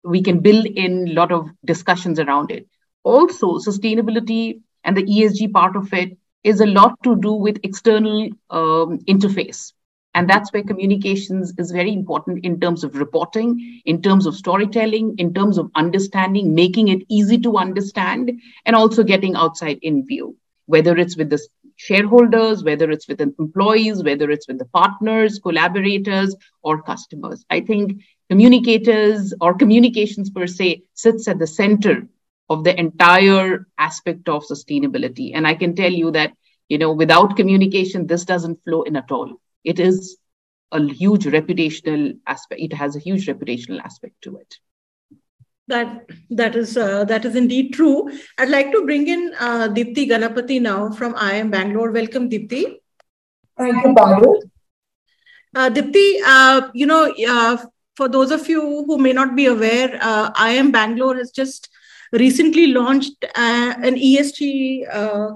we 0.02 0.22
can 0.22 0.40
build 0.40 0.66
in 0.66 1.08
a 1.08 1.12
lot 1.12 1.32
of 1.32 1.48
discussions 1.64 2.18
around 2.18 2.50
it. 2.50 2.66
Also, 3.02 3.58
sustainability 3.58 4.60
and 4.84 4.96
the 4.96 5.02
ESG 5.02 5.52
part 5.52 5.76
of 5.76 5.92
it 5.92 6.16
is 6.42 6.60
a 6.60 6.66
lot 6.66 7.02
to 7.02 7.16
do 7.16 7.32
with 7.32 7.58
external 7.62 8.28
um, 8.50 8.98
interface. 9.08 9.72
And 10.16 10.30
that's 10.30 10.52
where 10.52 10.62
communications 10.62 11.52
is 11.58 11.72
very 11.72 11.92
important 11.92 12.44
in 12.44 12.60
terms 12.60 12.84
of 12.84 12.94
reporting, 12.94 13.82
in 13.84 14.00
terms 14.00 14.26
of 14.26 14.36
storytelling, 14.36 15.16
in 15.18 15.34
terms 15.34 15.58
of 15.58 15.70
understanding, 15.74 16.54
making 16.54 16.88
it 16.88 17.02
easy 17.08 17.38
to 17.38 17.56
understand, 17.56 18.30
and 18.64 18.76
also 18.76 19.02
getting 19.02 19.34
outside 19.34 19.80
in 19.82 20.06
view, 20.06 20.36
whether 20.66 20.96
it's 20.96 21.16
with 21.16 21.30
the 21.30 21.44
shareholders, 21.76 22.62
whether 22.62 22.90
it's 22.90 23.08
with 23.08 23.20
employees, 23.20 24.02
whether 24.02 24.30
it's 24.30 24.48
with 24.48 24.58
the 24.58 24.66
partners, 24.66 25.38
collaborators, 25.38 26.34
or 26.62 26.82
customers. 26.82 27.44
I 27.50 27.60
think 27.60 28.02
communicators 28.30 29.34
or 29.40 29.54
communications 29.54 30.30
per 30.30 30.46
se 30.46 30.82
sits 30.94 31.28
at 31.28 31.38
the 31.38 31.46
center 31.46 32.08
of 32.48 32.64
the 32.64 32.78
entire 32.78 33.66
aspect 33.78 34.28
of 34.28 34.44
sustainability. 34.44 35.32
And 35.34 35.46
I 35.46 35.54
can 35.54 35.74
tell 35.74 35.92
you 35.92 36.10
that, 36.12 36.32
you 36.68 36.78
know, 36.78 36.92
without 36.92 37.36
communication, 37.36 38.06
this 38.06 38.24
doesn't 38.24 38.62
flow 38.64 38.82
in 38.82 38.96
at 38.96 39.10
all. 39.10 39.34
It 39.64 39.80
is 39.80 40.16
a 40.72 40.82
huge 40.82 41.24
reputational 41.24 42.18
aspect. 42.26 42.60
It 42.60 42.72
has 42.72 42.96
a 42.96 43.00
huge 43.00 43.26
reputational 43.26 43.80
aspect 43.80 44.20
to 44.22 44.36
it. 44.36 44.58
That 45.66 46.06
that 46.30 46.56
is 46.56 46.76
uh, 46.76 47.04
that 47.04 47.24
is 47.24 47.36
indeed 47.36 47.72
true. 47.72 48.10
I'd 48.38 48.50
like 48.50 48.70
to 48.72 48.84
bring 48.84 49.08
in 49.08 49.32
uh, 49.40 49.68
Deepti 49.68 50.06
Ganapathy 50.08 50.60
now 50.60 50.90
from 50.90 51.14
IIM 51.14 51.50
Bangalore. 51.50 51.90
Welcome, 51.90 52.28
Deepti. 52.28 52.76
Thank 53.56 53.84
you, 53.84 53.94
Babu. 53.94 54.42
Uh, 55.56 55.70
Deepti, 55.70 56.20
uh, 56.26 56.68
you 56.74 56.86
know, 56.86 57.14
uh, 57.28 57.56
for 57.96 58.08
those 58.08 58.30
of 58.30 58.46
you 58.48 58.60
who 58.60 58.98
may 58.98 59.12
not 59.12 59.34
be 59.36 59.46
aware, 59.46 59.98
uh, 60.02 60.32
IIM 60.32 60.70
Bangalore 60.70 61.16
has 61.16 61.30
just 61.30 61.70
recently 62.12 62.66
launched 62.68 63.24
uh, 63.24 63.74
an 63.82 63.94
ESG 63.94 64.86
uh, 64.92 65.30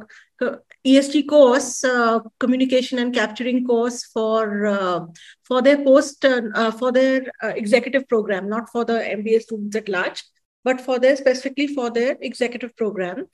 ESG 0.86 1.28
course, 1.28 1.84
uh, 1.84 2.20
communication 2.38 2.98
and 2.98 3.14
capturing 3.14 3.66
course 3.66 4.04
for 4.04 4.66
uh, 4.66 5.00
for 5.44 5.60
their 5.62 5.82
post 5.84 6.24
uh, 6.24 6.70
for 6.70 6.92
their 6.92 7.22
uh, 7.42 7.48
executive 7.48 8.08
program, 8.08 8.48
not 8.48 8.70
for 8.70 8.84
the 8.84 8.94
MBA 8.94 9.42
students 9.42 9.76
at 9.76 9.88
large, 9.88 10.22
but 10.64 10.80
for 10.80 10.98
their 10.98 11.16
specifically 11.16 11.66
for 11.66 11.90
their 11.90 12.16
executive 12.20 12.76
program. 12.76 13.26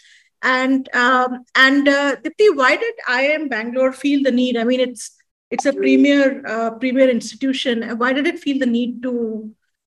And 0.43 0.89
um, 0.95 1.45
and 1.55 1.87
Deepti, 1.87 2.55
why 2.55 2.77
did 2.77 2.95
IIM 3.09 3.49
Bangalore 3.49 3.93
feel 3.93 4.23
the 4.23 4.33
need? 4.33 4.57
I 4.57 4.65
mean, 4.65 4.81
it's 4.81 5.11
it's 5.51 5.67
a 5.67 5.73
premier 5.73 6.43
premier 6.81 7.09
institution. 7.09 7.99
Why 7.99 8.13
did 8.13 8.27
it 8.27 8.39
feel 8.39 8.59
the 8.59 8.67
need 8.67 9.03
to 9.03 9.55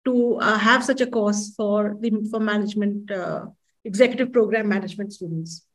to 0.05 0.37
uh, 0.39 0.57
have 0.57 0.83
such 0.83 1.01
a 1.01 1.07
course 1.07 1.53
for 1.55 1.97
the 1.99 2.11
for 2.31 2.39
management 2.39 3.11
uh, 3.11 3.45
executive 3.83 4.31
program 4.31 4.69
management 4.69 5.13
students? 5.13 5.65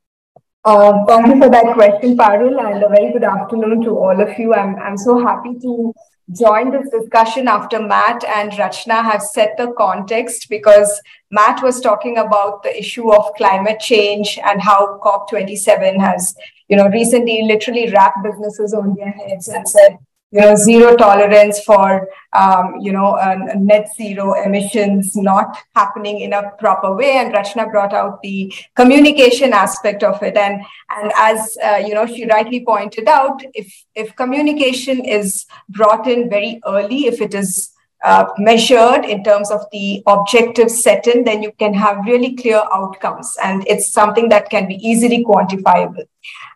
Uh, 0.63 1.03
thank 1.07 1.25
you 1.25 1.41
for 1.41 1.49
that 1.49 1.73
question, 1.73 2.15
Parul, 2.15 2.59
and 2.63 2.83
a 2.83 2.89
very 2.89 3.11
good 3.11 3.23
afternoon 3.23 3.81
to 3.81 3.97
all 3.97 4.21
of 4.21 4.37
you. 4.37 4.53
I'm, 4.53 4.75
I'm 4.75 4.95
so 4.95 5.17
happy 5.19 5.57
to 5.59 5.91
join 6.31 6.69
this 6.69 6.87
discussion 6.91 7.47
after 7.47 7.81
Matt 7.81 8.23
and 8.23 8.51
Rachna 8.51 9.03
have 9.03 9.23
set 9.23 9.57
the 9.57 9.73
context 9.75 10.49
because 10.49 11.01
Matt 11.31 11.63
was 11.63 11.81
talking 11.81 12.19
about 12.19 12.61
the 12.61 12.77
issue 12.77 13.11
of 13.11 13.33
climate 13.37 13.79
change 13.79 14.37
and 14.45 14.61
how 14.61 14.99
COP27 14.99 15.99
has, 15.99 16.35
you 16.67 16.77
know, 16.77 16.89
recently 16.89 17.41
literally 17.41 17.89
rapped 17.89 18.23
businesses 18.23 18.71
on 18.75 18.95
their 18.95 19.11
heads 19.11 19.47
and 19.47 19.67
said, 19.67 19.97
you 20.31 20.39
know, 20.39 20.55
zero 20.55 20.95
tolerance 20.95 21.61
for, 21.63 22.07
um, 22.33 22.75
you 22.79 22.91
know, 22.91 23.15
uh, 23.15 23.35
net 23.57 23.89
zero 23.95 24.33
emissions 24.41 25.15
not 25.15 25.57
happening 25.75 26.21
in 26.21 26.31
a 26.31 26.51
proper 26.57 26.95
way. 26.95 27.17
And 27.17 27.33
Rachna 27.33 27.69
brought 27.69 27.93
out 27.93 28.21
the 28.21 28.53
communication 28.75 29.51
aspect 29.51 30.03
of 30.03 30.23
it. 30.23 30.37
And, 30.37 30.61
and 30.97 31.11
as, 31.17 31.57
uh, 31.63 31.83
you 31.85 31.93
know, 31.93 32.05
she 32.05 32.25
rightly 32.25 32.63
pointed 32.63 33.09
out, 33.09 33.43
if, 33.53 33.85
if 33.93 34.15
communication 34.15 35.03
is 35.03 35.45
brought 35.67 36.07
in 36.07 36.29
very 36.29 36.61
early, 36.65 37.07
if 37.07 37.19
it 37.19 37.33
is 37.33 37.71
uh, 38.03 38.25
measured 38.37 39.05
in 39.05 39.23
terms 39.23 39.51
of 39.51 39.65
the 39.71 40.01
objective 40.07 40.71
set 40.71 41.07
in, 41.07 41.23
then 41.23 41.43
you 41.43 41.51
can 41.59 41.73
have 41.73 42.05
really 42.05 42.35
clear 42.35 42.61
outcomes. 42.73 43.37
And 43.43 43.63
it's 43.67 43.91
something 43.91 44.29
that 44.29 44.49
can 44.49 44.67
be 44.67 44.75
easily 44.75 45.23
quantifiable. 45.23 46.05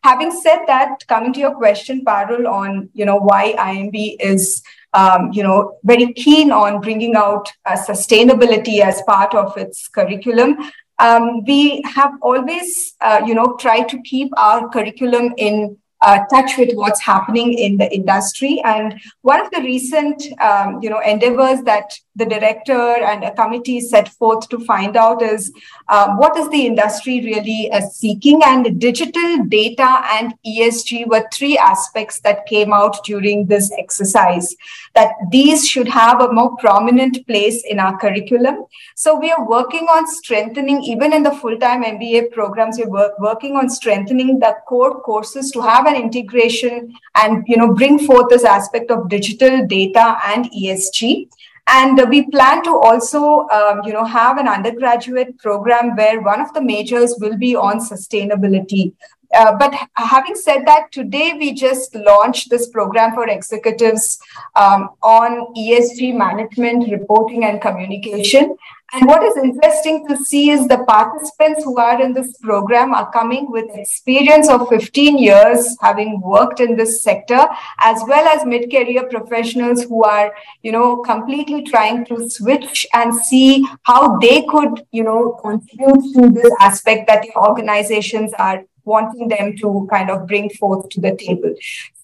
Having 0.03 0.31
said 0.41 0.65
that, 0.67 1.05
coming 1.07 1.33
to 1.33 1.39
your 1.39 1.55
question, 1.55 2.03
Parul, 2.05 2.47
on 2.47 2.89
you 2.93 3.05
know 3.05 3.17
why 3.17 3.53
IIMB 3.53 4.17
is 4.19 4.63
um, 4.93 5.31
you 5.33 5.43
know 5.43 5.77
very 5.83 6.13
keen 6.13 6.51
on 6.51 6.81
bringing 6.81 7.15
out 7.15 7.51
uh, 7.65 7.77
sustainability 7.77 8.79
as 8.81 9.01
part 9.03 9.33
of 9.33 9.57
its 9.57 9.87
curriculum. 9.87 10.57
Um, 10.99 11.43
we 11.43 11.81
have 11.83 12.13
always 12.21 12.95
uh, 13.01 13.21
you 13.25 13.33
know 13.33 13.55
tried 13.57 13.89
to 13.89 14.01
keep 14.03 14.29
our 14.37 14.69
curriculum 14.69 15.33
in 15.37 15.77
uh, 16.05 16.19
touch 16.31 16.57
with 16.57 16.69
what's 16.75 17.01
happening 17.01 17.53
in 17.53 17.77
the 17.77 17.93
industry. 17.93 18.61
And 18.63 18.99
one 19.21 19.41
of 19.41 19.49
the 19.51 19.61
recent, 19.61 20.23
um, 20.39 20.79
you 20.81 20.89
know, 20.89 20.99
endeavors 20.99 21.63
that 21.63 21.97
the 22.15 22.25
director 22.25 22.73
and 22.73 23.23
a 23.23 23.33
committee 23.33 23.79
set 23.79 24.09
forth 24.09 24.47
to 24.49 24.59
find 24.65 24.95
out 24.97 25.21
is 25.21 25.51
uh, 25.89 26.15
what 26.15 26.37
is 26.37 26.49
the 26.49 26.65
industry 26.65 27.21
really 27.21 27.71
uh, 27.71 27.81
seeking? 27.81 28.41
And 28.43 28.79
digital 28.79 29.45
data 29.45 30.01
and 30.11 30.33
ESG 30.45 31.07
were 31.07 31.27
three 31.33 31.57
aspects 31.57 32.19
that 32.21 32.45
came 32.45 32.73
out 32.73 33.03
during 33.03 33.45
this 33.45 33.71
exercise. 33.77 34.55
That 34.93 35.11
these 35.31 35.67
should 35.67 35.87
have 35.87 36.21
a 36.21 36.31
more 36.31 36.55
prominent 36.57 37.25
place 37.27 37.63
in 37.65 37.79
our 37.79 37.97
curriculum. 37.97 38.65
So 38.95 39.19
we 39.19 39.31
are 39.31 39.47
working 39.47 39.87
on 39.87 40.07
strengthening, 40.07 40.83
even 40.83 41.13
in 41.13 41.23
the 41.23 41.31
full-time 41.31 41.83
MBA 41.83 42.31
programs, 42.31 42.79
we're 42.79 42.89
work, 42.89 43.19
working 43.19 43.55
on 43.55 43.69
strengthening 43.69 44.39
the 44.39 44.55
core 44.67 45.01
courses 45.01 45.51
to 45.51 45.61
have 45.61 45.85
an 45.85 45.95
integration 45.95 46.93
and 47.15 47.43
you 47.47 47.57
know 47.57 47.73
bring 47.73 47.99
forth 47.99 48.29
this 48.29 48.43
aspect 48.43 48.91
of 48.91 49.09
digital 49.09 49.65
data 49.67 50.17
and 50.25 50.45
ESG. 50.51 51.27
And 51.67 51.99
we 52.09 52.29
plan 52.29 52.63
to 52.63 52.77
also, 52.77 53.47
um, 53.49 53.81
you 53.85 53.91
know, 53.91 54.05
have 54.05 54.37
an 54.37 54.47
undergraduate 54.47 55.37
program 55.39 55.95
where 55.95 56.21
one 56.21 56.39
of 56.39 56.53
the 56.53 56.61
majors 56.61 57.15
will 57.19 57.37
be 57.37 57.55
on 57.55 57.79
sustainability. 57.79 58.93
Uh, 59.35 59.55
but 59.57 59.73
having 59.95 60.35
said 60.35 60.65
that, 60.65 60.91
today 60.91 61.33
we 61.37 61.53
just 61.53 61.93
launched 61.95 62.49
this 62.49 62.69
program 62.69 63.13
for 63.13 63.27
executives 63.27 64.19
um, 64.55 64.89
on 65.03 65.53
ESG 65.55 66.15
management, 66.15 66.89
reporting, 66.89 67.43
and 67.43 67.61
communication. 67.61 68.55
And 68.93 69.07
what 69.07 69.23
is 69.23 69.35
interesting 69.35 70.07
to 70.07 70.15
see 70.15 70.51
is 70.51 70.67
the 70.67 70.85
participants 70.87 71.63
who 71.63 71.77
are 71.77 72.01
in 72.01 72.13
this 72.13 72.37
program 72.37 72.93
are 72.93 73.11
coming 73.11 73.51
with 73.51 73.65
experience 73.73 74.47
of 74.47 74.69
15 74.69 75.17
years 75.17 75.75
having 75.81 76.21
worked 76.21 76.59
in 76.59 76.77
this 76.77 77.03
sector, 77.03 77.47
as 77.79 78.01
well 78.07 78.25
as 78.27 78.45
mid-career 78.45 79.07
professionals 79.09 79.83
who 79.83 80.03
are, 80.03 80.31
you 80.61 80.71
know, 80.71 80.97
completely 80.97 81.63
trying 81.63 82.05
to 82.05 82.29
switch 82.29 82.85
and 82.93 83.13
see 83.13 83.67
how 83.83 84.17
they 84.19 84.43
could, 84.43 84.85
you 84.91 85.03
know, 85.03 85.31
contribute 85.41 86.13
to 86.13 86.29
this 86.29 86.53
aspect 86.61 87.07
that 87.07 87.23
the 87.23 87.35
organizations 87.35 88.31
are 88.37 88.63
wanting 88.85 89.27
them 89.27 89.55
to 89.57 89.87
kind 89.91 90.09
of 90.09 90.27
bring 90.27 90.49
forth 90.51 90.89
to 90.89 91.01
the 91.01 91.15
table. 91.15 91.53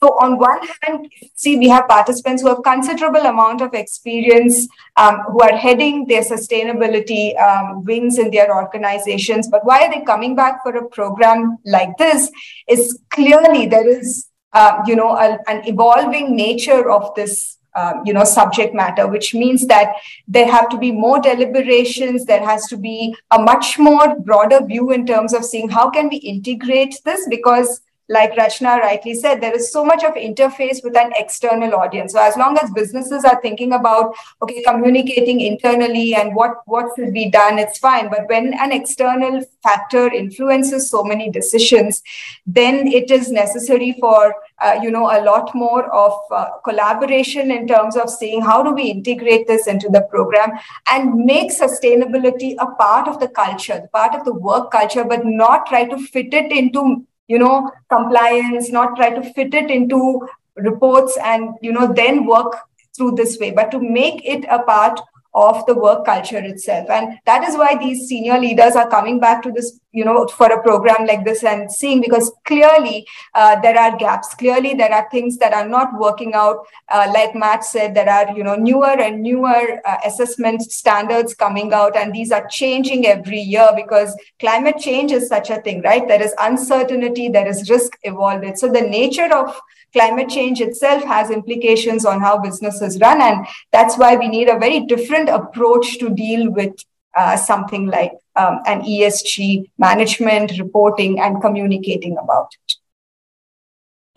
So 0.01 0.09
on 0.19 0.39
one 0.39 0.59
hand, 0.81 1.11
see, 1.35 1.57
we 1.57 1.69
have 1.69 1.87
participants 1.87 2.41
who 2.41 2.49
have 2.49 2.63
considerable 2.63 3.21
amount 3.21 3.61
of 3.61 3.73
experience, 3.73 4.67
um, 4.97 5.19
who 5.31 5.39
are 5.41 5.55
heading 5.55 6.07
their 6.07 6.23
sustainability 6.23 7.39
um, 7.39 7.85
wings 7.85 8.17
in 8.17 8.31
their 8.31 8.55
organizations. 8.55 9.47
But 9.47 9.63
why 9.63 9.85
are 9.85 9.91
they 9.93 10.01
coming 10.01 10.35
back 10.35 10.63
for 10.63 10.75
a 10.75 10.89
program 10.89 11.59
like 11.65 11.97
this? 11.97 12.31
Is 12.67 12.99
clearly 13.09 13.67
there 13.67 13.87
is, 13.87 14.27
uh, 14.53 14.81
you 14.87 14.95
know, 14.95 15.15
a, 15.15 15.37
an 15.47 15.67
evolving 15.67 16.35
nature 16.35 16.89
of 16.89 17.13
this 17.15 17.57
um, 17.75 18.01
you 18.05 18.13
know 18.13 18.23
subject 18.23 18.73
matter 18.73 19.07
which 19.07 19.33
means 19.33 19.65
that 19.67 19.93
there 20.27 20.49
have 20.49 20.69
to 20.69 20.77
be 20.77 20.91
more 20.91 21.19
deliberations. 21.19 22.25
There 22.25 22.43
has 22.45 22.67
to 22.67 22.77
be 22.77 23.15
a 23.31 23.39
much 23.39 23.77
more 23.79 24.19
broader 24.19 24.65
view 24.65 24.91
in 24.91 25.05
terms 25.05 25.33
of 25.33 25.45
seeing 25.45 25.69
how 25.69 25.89
can 25.89 26.09
we 26.09 26.17
integrate 26.17 26.95
this 27.05 27.27
because 27.29 27.81
like 28.11 28.33
Rachna 28.33 28.79
rightly 28.79 29.13
said, 29.13 29.39
there 29.39 29.55
is 29.55 29.71
so 29.71 29.85
much 29.85 30.03
of 30.03 30.15
interface 30.15 30.83
with 30.83 30.97
an 30.97 31.13
external 31.15 31.75
audience. 31.75 32.11
So 32.11 32.21
as 32.21 32.35
long 32.35 32.57
as 32.61 32.69
businesses 32.71 33.23
are 33.23 33.39
thinking 33.41 33.71
about, 33.71 34.13
okay, 34.41 34.61
communicating 34.63 35.39
internally 35.39 36.13
and 36.13 36.35
what, 36.35 36.55
what 36.65 36.87
should 36.95 37.13
be 37.13 37.29
done, 37.29 37.57
it's 37.57 37.77
fine. 37.77 38.09
But 38.09 38.27
when 38.27 38.53
an 38.53 38.73
external 38.73 39.41
factor 39.63 40.11
influences 40.11 40.89
so 40.89 41.03
many 41.03 41.29
decisions, 41.29 42.03
then 42.45 42.85
it 42.85 43.11
is 43.11 43.31
necessary 43.31 43.95
for, 43.99 44.35
uh, 44.59 44.77
you 44.81 44.91
know, 44.91 45.05
a 45.05 45.23
lot 45.23 45.55
more 45.55 45.85
of 45.93 46.13
uh, 46.31 46.49
collaboration 46.65 47.49
in 47.49 47.65
terms 47.65 47.95
of 47.95 48.09
seeing 48.09 48.41
how 48.41 48.61
do 48.61 48.73
we 48.73 48.83
integrate 48.83 49.47
this 49.47 49.67
into 49.67 49.87
the 49.87 50.01
program 50.09 50.51
and 50.89 51.15
make 51.15 51.49
sustainability 51.49 52.55
a 52.59 52.65
part 52.75 53.07
of 53.07 53.21
the 53.21 53.29
culture, 53.29 53.87
part 53.93 54.13
of 54.13 54.25
the 54.25 54.33
work 54.33 54.69
culture, 54.69 55.05
but 55.05 55.25
not 55.25 55.65
try 55.65 55.85
to 55.85 55.97
fit 55.97 56.33
it 56.33 56.51
into 56.51 57.05
you 57.31 57.39
know, 57.39 57.71
compliance, 57.89 58.71
not 58.71 58.97
try 58.97 59.09
to 59.09 59.23
fit 59.33 59.53
it 59.53 59.71
into 59.71 60.27
reports 60.55 61.17
and, 61.23 61.55
you 61.61 61.71
know, 61.71 61.91
then 61.93 62.25
work 62.25 62.57
through 62.95 63.11
this 63.15 63.37
way, 63.39 63.51
but 63.51 63.71
to 63.71 63.79
make 63.79 64.25
it 64.25 64.43
a 64.49 64.59
part 64.63 64.99
of 65.33 65.65
the 65.65 65.75
work 65.75 66.05
culture 66.05 66.39
itself. 66.39 66.89
And 66.89 67.17
that 67.25 67.43
is 67.47 67.55
why 67.55 67.77
these 67.77 68.07
senior 68.07 68.37
leaders 68.39 68.75
are 68.75 68.89
coming 68.89 69.19
back 69.19 69.41
to 69.43 69.51
this, 69.51 69.79
you 69.91 70.03
know, 70.03 70.27
for 70.27 70.47
a 70.47 70.61
program 70.61 71.07
like 71.07 71.23
this 71.23 71.43
and 71.43 71.71
seeing 71.71 72.01
because 72.01 72.31
clearly 72.45 73.07
uh, 73.33 73.59
there 73.61 73.77
are 73.79 73.97
gaps. 73.97 74.33
Clearly 74.35 74.73
there 74.73 74.91
are 74.93 75.09
things 75.09 75.37
that 75.37 75.53
are 75.53 75.67
not 75.67 75.97
working 75.97 76.33
out. 76.33 76.65
Uh, 76.89 77.09
like 77.13 77.33
Matt 77.33 77.63
said, 77.63 77.95
there 77.95 78.09
are, 78.09 78.35
you 78.35 78.43
know, 78.43 78.55
newer 78.55 78.99
and 78.99 79.21
newer 79.21 79.81
uh, 79.85 79.97
assessment 80.05 80.61
standards 80.63 81.33
coming 81.33 81.73
out, 81.73 81.95
and 81.95 82.13
these 82.13 82.31
are 82.31 82.47
changing 82.47 83.05
every 83.05 83.39
year 83.39 83.69
because 83.75 84.15
climate 84.39 84.77
change 84.77 85.11
is 85.11 85.27
such 85.27 85.49
a 85.49 85.61
thing, 85.61 85.81
right? 85.81 86.07
There 86.07 86.21
is 86.21 86.33
uncertainty, 86.39 87.29
there 87.29 87.47
is 87.47 87.69
risk 87.69 87.97
evolved. 88.03 88.57
So 88.57 88.67
the 88.67 88.81
nature 88.81 89.33
of 89.33 89.59
climate 89.93 90.29
change 90.29 90.61
itself 90.61 91.03
has 91.03 91.29
implications 91.29 92.05
on 92.05 92.19
how 92.19 92.37
businesses 92.39 92.99
run. 92.99 93.21
And 93.21 93.45
that's 93.71 93.97
why 93.97 94.15
we 94.15 94.27
need 94.27 94.49
a 94.49 94.59
very 94.59 94.81
different 94.81 95.29
approach 95.29 95.99
to 95.99 96.09
deal 96.09 96.51
with 96.51 96.73
uh, 97.15 97.35
something 97.37 97.87
like 97.87 98.13
um, 98.35 98.59
an 98.65 98.81
ESG 98.81 99.69
management, 99.77 100.57
reporting, 100.57 101.19
and 101.19 101.41
communicating 101.41 102.17
about 102.17 102.47
it. 102.53 102.75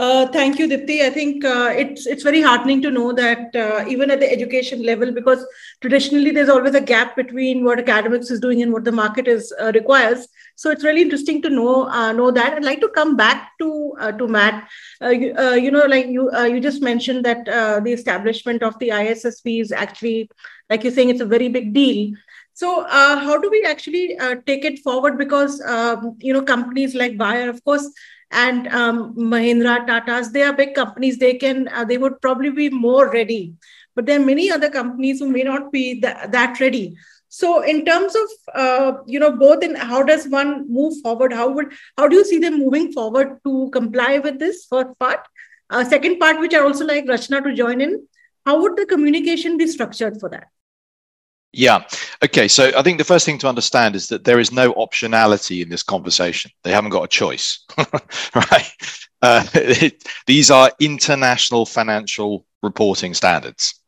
Uh, 0.00 0.26
thank 0.26 0.58
you, 0.58 0.66
Deepti. 0.66 1.02
I 1.02 1.10
think 1.10 1.44
uh, 1.44 1.72
it's 1.72 2.04
it's 2.06 2.24
very 2.24 2.42
heartening 2.42 2.82
to 2.82 2.90
know 2.90 3.12
that 3.12 3.54
uh, 3.54 3.84
even 3.88 4.10
at 4.10 4.18
the 4.18 4.30
education 4.30 4.82
level, 4.82 5.12
because 5.12 5.46
traditionally 5.80 6.32
there's 6.32 6.48
always 6.48 6.74
a 6.74 6.80
gap 6.80 7.14
between 7.14 7.62
what 7.64 7.78
academics 7.78 8.28
is 8.28 8.40
doing 8.40 8.62
and 8.62 8.72
what 8.72 8.82
the 8.82 8.90
market 8.90 9.28
is 9.28 9.54
uh, 9.60 9.70
requires. 9.72 10.26
So 10.56 10.70
it's 10.70 10.84
really 10.84 11.02
interesting 11.02 11.42
to 11.42 11.50
know 11.50 11.88
uh, 11.88 12.12
know 12.12 12.30
that. 12.30 12.54
I'd 12.54 12.64
like 12.64 12.80
to 12.80 12.88
come 12.88 13.16
back 13.16 13.52
to 13.60 13.94
uh, 13.98 14.12
to 14.12 14.28
Matt. 14.28 14.68
You, 15.00 15.34
you, 15.54 15.70
know, 15.70 15.84
like 15.86 16.06
you 16.06 16.30
you 16.46 16.60
just 16.60 16.82
mentioned 16.82 17.24
that 17.24 17.44
the 17.46 17.92
establishment 17.92 18.62
of 18.62 18.78
the 18.78 18.88
ISSB 18.90 19.60
is 19.60 19.72
actually, 19.72 20.30
like 20.70 20.84
you're 20.84 20.92
saying, 20.92 21.10
it's 21.10 21.20
a 21.20 21.26
very 21.26 21.48
big 21.48 21.72
deal. 21.74 22.14
So, 22.52 22.86
how 22.88 23.38
do 23.38 23.50
we 23.50 23.64
actually 23.64 24.16
take 24.46 24.64
it 24.64 24.78
forward? 24.78 25.18
Because 25.18 25.60
um, 25.62 26.16
you 26.20 26.32
know, 26.32 26.42
companies 26.42 26.94
like 26.94 27.18
Bayer, 27.18 27.50
of 27.50 27.62
course 27.64 27.90
and 28.34 28.66
um, 28.68 29.14
Mahindra, 29.14 29.86
Tata's, 29.86 30.32
they 30.32 30.42
are 30.42 30.52
big 30.52 30.74
companies. 30.74 31.18
They 31.18 31.34
can, 31.34 31.68
uh, 31.68 31.84
they 31.84 31.98
would 31.98 32.20
probably 32.20 32.50
be 32.50 32.68
more 32.68 33.10
ready. 33.10 33.54
But 33.94 34.06
there 34.06 34.20
are 34.20 34.24
many 34.24 34.50
other 34.50 34.70
companies 34.70 35.20
who 35.20 35.28
may 35.28 35.42
not 35.42 35.70
be 35.72 36.00
th- 36.00 36.30
that 36.30 36.60
ready. 36.60 36.96
So, 37.28 37.62
in 37.62 37.84
terms 37.84 38.14
of 38.14 38.54
uh, 38.54 38.92
you 39.06 39.18
know 39.18 39.32
both 39.32 39.64
in 39.64 39.74
how 39.74 40.02
does 40.02 40.28
one 40.28 40.72
move 40.72 40.94
forward? 41.02 41.32
How 41.32 41.48
would 41.50 41.72
how 41.98 42.08
do 42.08 42.16
you 42.16 42.24
see 42.24 42.38
them 42.38 42.58
moving 42.58 42.92
forward 42.92 43.38
to 43.44 43.70
comply 43.72 44.18
with 44.18 44.38
this 44.38 44.66
first 44.66 44.98
part? 44.98 45.26
Uh, 45.70 45.84
second 45.84 46.18
part, 46.18 46.38
which 46.38 46.54
I 46.54 46.60
also 46.60 46.84
like 46.84 47.06
Rachna 47.06 47.42
to 47.42 47.54
join 47.54 47.80
in. 47.80 48.06
How 48.46 48.60
would 48.60 48.76
the 48.76 48.86
communication 48.86 49.56
be 49.56 49.66
structured 49.66 50.20
for 50.20 50.28
that? 50.28 50.48
Yeah. 51.52 51.84
Okay. 52.22 52.48
So 52.48 52.72
I 52.76 52.82
think 52.82 52.98
the 52.98 53.04
first 53.04 53.24
thing 53.24 53.38
to 53.38 53.48
understand 53.48 53.94
is 53.94 54.08
that 54.08 54.24
there 54.24 54.40
is 54.40 54.50
no 54.52 54.72
optionality 54.74 55.62
in 55.62 55.68
this 55.68 55.82
conversation. 55.82 56.50
They 56.62 56.72
haven't 56.72 56.90
got 56.90 57.04
a 57.04 57.08
choice, 57.08 57.64
right? 58.34 58.72
Uh, 59.22 59.44
it, 59.54 60.04
these 60.26 60.50
are 60.50 60.72
international 60.80 61.64
financial 61.64 62.44
reporting 62.62 63.14
standards. 63.14 63.80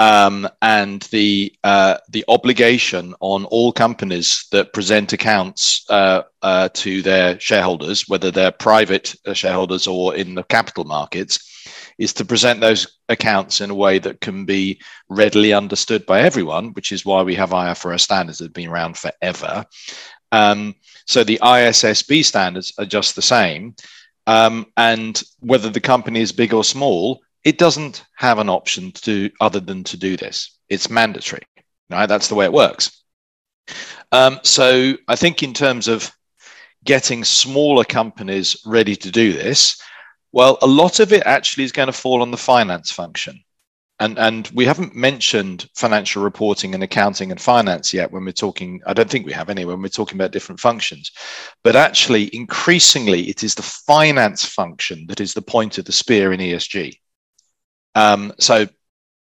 Um, 0.00 0.48
and 0.62 1.02
the 1.10 1.52
uh, 1.64 1.96
the 2.10 2.24
obligation 2.28 3.14
on 3.18 3.46
all 3.46 3.72
companies 3.72 4.46
that 4.52 4.72
present 4.72 5.12
accounts 5.12 5.84
uh, 5.90 6.22
uh 6.42 6.68
to 6.74 7.02
their 7.02 7.40
shareholders, 7.40 8.08
whether 8.08 8.30
they're 8.30 8.52
private 8.52 9.16
shareholders 9.32 9.88
or 9.88 10.14
in 10.14 10.36
the 10.36 10.44
capital 10.44 10.84
markets, 10.84 11.66
is 11.98 12.12
to 12.14 12.24
present 12.24 12.60
those 12.60 12.98
accounts 13.08 13.60
in 13.60 13.70
a 13.70 13.74
way 13.74 13.98
that 13.98 14.20
can 14.20 14.44
be 14.44 14.80
readily 15.08 15.52
understood 15.52 16.06
by 16.06 16.20
everyone, 16.20 16.68
which 16.74 16.92
is 16.92 17.04
why 17.04 17.22
we 17.22 17.34
have 17.34 17.50
IFRS 17.50 18.00
standards 18.00 18.38
that 18.38 18.46
have 18.46 18.52
been 18.52 18.70
around 18.70 18.96
forever. 18.96 19.64
Um, 20.30 20.74
so 21.06 21.24
the 21.24 21.40
ISSB 21.42 22.24
standards 22.24 22.72
are 22.78 22.84
just 22.84 23.16
the 23.16 23.22
same. 23.22 23.74
Um, 24.26 24.66
and 24.76 25.20
whether 25.40 25.70
the 25.70 25.80
company 25.80 26.20
is 26.20 26.32
big 26.32 26.52
or 26.52 26.62
small, 26.62 27.20
it 27.48 27.56
doesn't 27.56 28.04
have 28.14 28.38
an 28.38 28.50
option 28.50 28.92
to 28.92 29.30
other 29.40 29.58
than 29.58 29.82
to 29.82 29.96
do 29.96 30.18
this. 30.18 30.58
It's 30.68 30.90
mandatory. 30.90 31.40
Right? 31.88 32.04
That's 32.04 32.28
the 32.28 32.34
way 32.34 32.44
it 32.44 32.52
works. 32.52 33.02
Um, 34.12 34.38
so 34.42 34.92
I 35.08 35.16
think 35.16 35.42
in 35.42 35.54
terms 35.54 35.88
of 35.88 36.12
getting 36.84 37.24
smaller 37.24 37.84
companies 37.84 38.60
ready 38.66 38.94
to 38.96 39.10
do 39.10 39.32
this, 39.32 39.80
well, 40.30 40.58
a 40.60 40.66
lot 40.66 41.00
of 41.00 41.14
it 41.14 41.22
actually 41.24 41.64
is 41.64 41.72
going 41.72 41.86
to 41.86 41.92
fall 41.92 42.20
on 42.20 42.30
the 42.30 42.36
finance 42.36 42.90
function. 42.90 43.42
And, 43.98 44.18
and 44.18 44.48
we 44.54 44.66
haven't 44.66 44.94
mentioned 44.94 45.70
financial 45.74 46.22
reporting 46.22 46.74
and 46.74 46.82
accounting 46.84 47.30
and 47.30 47.40
finance 47.40 47.94
yet 47.94 48.12
when 48.12 48.26
we're 48.26 48.32
talking, 48.32 48.82
I 48.86 48.92
don't 48.92 49.08
think 49.08 49.24
we 49.24 49.32
have 49.32 49.48
anyway, 49.48 49.72
when 49.72 49.82
we're 49.82 49.88
talking 49.88 50.18
about 50.18 50.32
different 50.32 50.60
functions. 50.60 51.12
But 51.64 51.76
actually, 51.76 52.24
increasingly, 52.36 53.22
it 53.22 53.42
is 53.42 53.54
the 53.54 53.62
finance 53.62 54.44
function 54.44 55.06
that 55.06 55.22
is 55.22 55.32
the 55.32 55.42
point 55.42 55.78
of 55.78 55.86
the 55.86 55.92
spear 55.92 56.34
in 56.34 56.40
ESG. 56.40 56.98
Um, 57.98 58.32
so, 58.38 58.68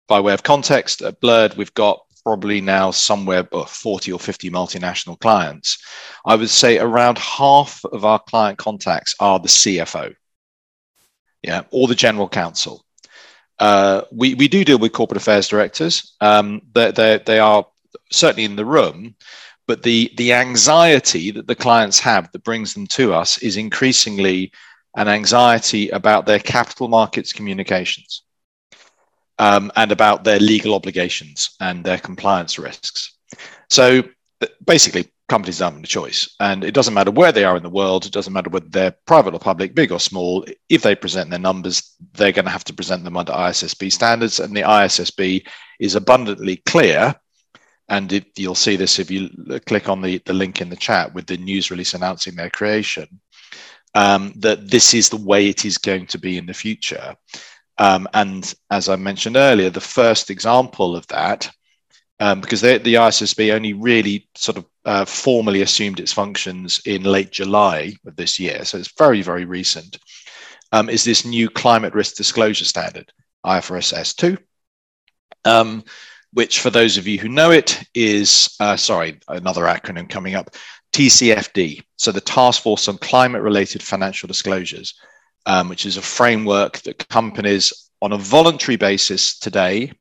by 0.08 0.20
way 0.20 0.34
of 0.34 0.44
context, 0.44 1.02
at 1.02 1.20
Blurred, 1.20 1.58
we've 1.58 1.74
got 1.74 2.02
probably 2.24 2.62
now 2.62 2.92
somewhere 2.92 3.44
40 3.44 4.12
or 4.12 4.20
50 4.20 4.52
multinational 4.52 5.20
clients. 5.20 5.84
I 6.26 6.36
would 6.36 6.50
say 6.50 6.78
around 6.78 7.18
half 7.18 7.84
of 7.86 8.06
our 8.06 8.20
client 8.20 8.60
contacts 8.60 9.16
are 9.20 9.40
the 9.40 9.48
CFO 9.48 10.14
yeah, 11.42 11.64
or 11.72 11.88
the 11.88 11.96
general 11.96 12.30
counsel. 12.30 12.86
Uh, 13.58 14.02
we, 14.12 14.36
we 14.36 14.48
do 14.48 14.64
deal 14.64 14.78
with 14.78 14.94
corporate 14.94 15.18
affairs 15.18 15.48
directors. 15.48 16.16
Um, 16.22 16.62
they, 16.74 16.92
they, 16.92 17.22
they 17.26 17.40
are 17.40 17.66
certainly 18.12 18.46
in 18.46 18.56
the 18.56 18.66
room, 18.66 19.16
but 19.68 19.82
the, 19.84 20.12
the 20.18 20.34
anxiety 20.34 21.32
that 21.32 21.48
the 21.48 21.56
clients 21.56 22.00
have 22.00 22.32
that 22.32 22.44
brings 22.44 22.74
them 22.74 22.88
to 22.88 23.14
us 23.14 23.38
is 23.40 23.58
increasingly 23.58 24.52
an 24.96 25.08
anxiety 25.08 25.90
about 25.90 26.26
their 26.26 26.40
capital 26.40 26.88
markets 26.88 27.34
communications 27.34 28.24
um, 29.40 29.72
and 29.76 29.92
about 29.92 30.24
their 30.24 30.40
legal 30.40 30.76
obligations 30.76 31.56
and 31.60 31.84
their 31.84 31.98
compliance 31.98 32.60
risks. 32.60 33.18
So 33.70 34.04
basically, 34.66 35.10
companies 35.30 35.60
have 35.60 35.78
a 35.78 35.82
choice. 35.84 36.36
And 36.40 36.64
it 36.64 36.74
doesn't 36.74 36.94
matter 36.94 37.12
where 37.12 37.32
they 37.32 37.46
are 37.46 37.56
in 37.56 37.64
the 37.64 37.70
world, 37.70 38.06
it 38.06 38.12
doesn't 38.12 38.34
matter 38.34 38.50
whether 38.50 38.68
they're 38.68 38.96
private 39.06 39.34
or 39.34 39.40
public, 39.40 39.74
big 39.74 39.92
or 39.92 40.00
small. 40.00 40.46
If 40.68 40.82
they 40.82 40.96
present 40.96 41.30
their 41.30 41.40
numbers, 41.40 41.96
they're 42.14 42.34
going 42.34 42.46
to 42.46 42.52
have 42.52 42.66
to 42.66 42.74
present 42.74 43.04
them 43.04 43.16
under 43.16 43.32
ISSB 43.32 43.92
standards. 43.92 44.40
And 44.40 44.56
the 44.56 44.62
ISSB 44.62 45.48
is 45.80 45.96
abundantly 45.96 46.58
clear. 46.66 47.16
And 47.88 48.24
you'll 48.36 48.56
see 48.56 48.76
this 48.76 49.00
if 49.00 49.10
you 49.10 49.30
click 49.66 49.90
on 49.90 50.02
the, 50.02 50.22
the 50.26 50.34
link 50.34 50.62
in 50.62 50.70
the 50.70 50.76
chat 50.76 51.14
with 51.14 51.26
the 51.26 51.38
news 51.38 51.72
release 51.72 51.94
announcing 51.94 52.36
their 52.36 52.50
creation, 52.50 53.08
um, 53.96 54.34
that 54.38 54.70
this 54.70 54.94
is 54.94 55.10
the 55.10 55.18
way 55.18 55.48
it 55.48 55.66
is 55.66 55.78
going 55.78 56.06
to 56.08 56.20
be 56.20 56.38
in 56.38 56.46
the 56.46 56.54
future. 56.54 57.16
Um, 57.80 58.08
and 58.14 58.54
as 58.70 58.90
I 58.90 58.98
mentioned 58.98 59.38
earlier, 59.38 59.70
the 59.70 59.82
first 59.82 60.30
example 60.30 60.96
of 60.96 61.08
that 61.08 61.50
um, 62.20 62.42
because 62.42 62.62
the 62.62 62.80
ISSB 62.80 63.54
only 63.54 63.74
really 63.74 64.28
sort 64.36 64.58
of 64.58 64.66
uh, 64.86 65.06
formally 65.06 65.62
assumed 65.62 66.00
its 66.00 66.12
functions 66.12 66.82
in 66.86 67.04
late 67.04 67.32
July 67.32 67.94
of 68.06 68.16
this 68.16 68.38
year. 68.38 68.66
So 68.66 68.78
it's 68.78 68.94
very, 68.98 69.22
very 69.22 69.46
recent. 69.46 69.98
Um, 70.72 70.90
is 70.90 71.04
this 71.04 71.26
new 71.26 71.50
climate 71.50 71.94
risk 71.94 72.16
disclosure 72.16 72.66
standard, 72.66 73.12
IFRS 73.46 73.94
S2, 73.94 74.38
um, 75.46 75.84
which, 76.34 76.60
for 76.60 76.70
those 76.70 76.98
of 76.98 77.08
you 77.08 77.18
who 77.18 77.30
know 77.30 77.52
it, 77.52 77.82
is 77.96 78.56
uh, 78.60 78.76
sorry, 78.76 79.20
another 79.30 79.64
acronym 79.64 80.10
coming 80.10 80.36
up 80.36 80.52
TCFD. 80.92 81.84
So 81.96 82.12
the 82.12 82.22
Task 82.22 82.62
Force 82.62 82.88
on 82.88 82.98
Climate 82.98 83.42
Related 83.42 83.82
Financial 83.82 84.28
Disclosures, 84.28 84.96
um, 85.46 85.70
which 85.70 85.86
is 85.86 85.98
a 85.98 86.02
framework 86.02 86.80
that 86.80 87.08
companies 87.10 87.90
on 88.02 88.14
a 88.14 88.18
voluntary 88.18 88.76
basis 88.76 89.38
today 89.38 89.92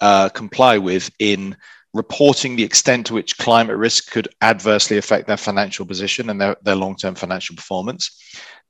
uh, 0.00 0.28
comply 0.28 0.78
with 0.78 1.10
in 1.18 1.56
reporting 1.94 2.56
the 2.56 2.64
extent 2.64 3.06
to 3.06 3.14
which 3.14 3.38
climate 3.38 3.76
risk 3.76 4.10
could 4.10 4.28
adversely 4.42 4.98
affect 4.98 5.26
their 5.26 5.36
financial 5.36 5.86
position 5.86 6.28
and 6.28 6.40
their, 6.40 6.56
their 6.62 6.74
long 6.74 6.96
term 6.96 7.14
financial 7.14 7.54
performance. 7.54 8.20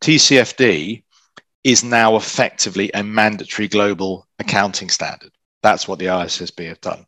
TCFD 0.00 1.02
is 1.64 1.82
now 1.82 2.16
effectively 2.16 2.90
a 2.92 3.02
mandatory 3.02 3.66
global 3.66 4.26
accounting 4.38 4.90
standard. 4.90 5.30
That's 5.62 5.88
what 5.88 5.98
the 5.98 6.06
ISSB 6.06 6.68
have 6.68 6.80
done. 6.82 7.06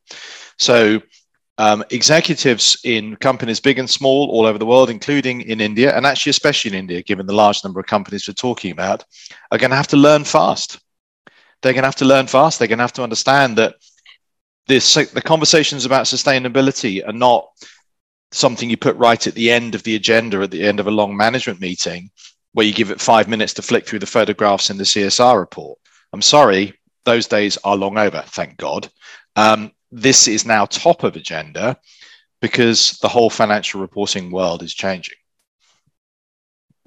So, 0.59 1.02
um, 1.59 1.83
executives 1.90 2.77
in 2.85 3.16
companies 3.16 3.61
big 3.61 3.79
and 3.79 3.88
small 3.88 4.29
all 4.31 4.47
over 4.47 4.59
the 4.59 4.66
world, 4.66 4.90
including 4.90 5.40
in 5.42 5.61
India, 5.61 5.97
and 5.97 6.05
actually 6.05 6.31
especially 6.31 6.71
in 6.71 6.79
India, 6.79 7.03
given 7.03 7.27
the 7.27 7.35
large 7.35 7.64
number 7.64 7.81
of 7.81 7.87
companies 7.87 8.29
we're 8.29 8.35
talking 8.35 8.73
about, 8.73 9.05
are 9.51 9.59
going 9.59 9.71
to 9.71 9.77
have 9.77 9.88
to 9.88 9.97
learn 9.97 10.25
fast. 10.25 10.79
They're 11.62 11.73
going 11.73 11.83
to 11.83 11.88
have 11.88 11.97
to 11.97 12.05
learn 12.05 12.27
fast. 12.27 12.59
They're 12.59 12.69
going 12.69 12.79
to 12.79 12.85
have 12.85 12.92
to 12.95 13.03
understand 13.03 13.57
that 13.57 13.77
this 14.66 14.95
the 14.95 15.23
conversations 15.23 15.85
about 15.85 16.07
sustainability 16.07 17.07
are 17.07 17.12
not 17.12 17.49
something 18.33 18.69
you 18.69 18.77
put 18.77 18.97
right 18.97 19.27
at 19.27 19.35
the 19.35 19.51
end 19.51 19.75
of 19.75 19.83
the 19.85 19.95
agenda 19.95 20.42
at 20.42 20.51
the 20.51 20.66
end 20.66 20.81
of 20.81 20.87
a 20.87 20.90
long 20.90 21.16
management 21.16 21.61
meeting 21.61 22.11
where 22.53 22.66
you 22.66 22.73
give 22.73 22.90
it 22.90 23.01
five 23.01 23.29
minutes 23.29 23.55
to 23.55 23.62
flick 23.62 23.87
through 23.87 23.99
the 23.99 24.07
photographs 24.07 24.71
in 24.71 24.77
the 24.77 24.85
CSR 24.85 25.38
report. 25.38 25.79
I'm 26.12 26.23
sorry, 26.23 26.75
those 27.05 27.27
days 27.27 27.59
are 27.64 27.77
long 27.77 27.99
over, 27.99 28.23
thank 28.27 28.57
God. 28.57 28.88
Um, 29.37 29.73
this 29.90 30.29
is 30.29 30.44
now 30.44 30.66
top 30.66 31.05
of 31.05 31.16
agenda 31.16 31.77
because 32.40 32.99
the 33.03 33.09
whole 33.09 33.31
financial 33.31 33.81
reporting 33.81 34.31
world 34.31 34.62
is 34.62 34.75
changing. 34.75 35.16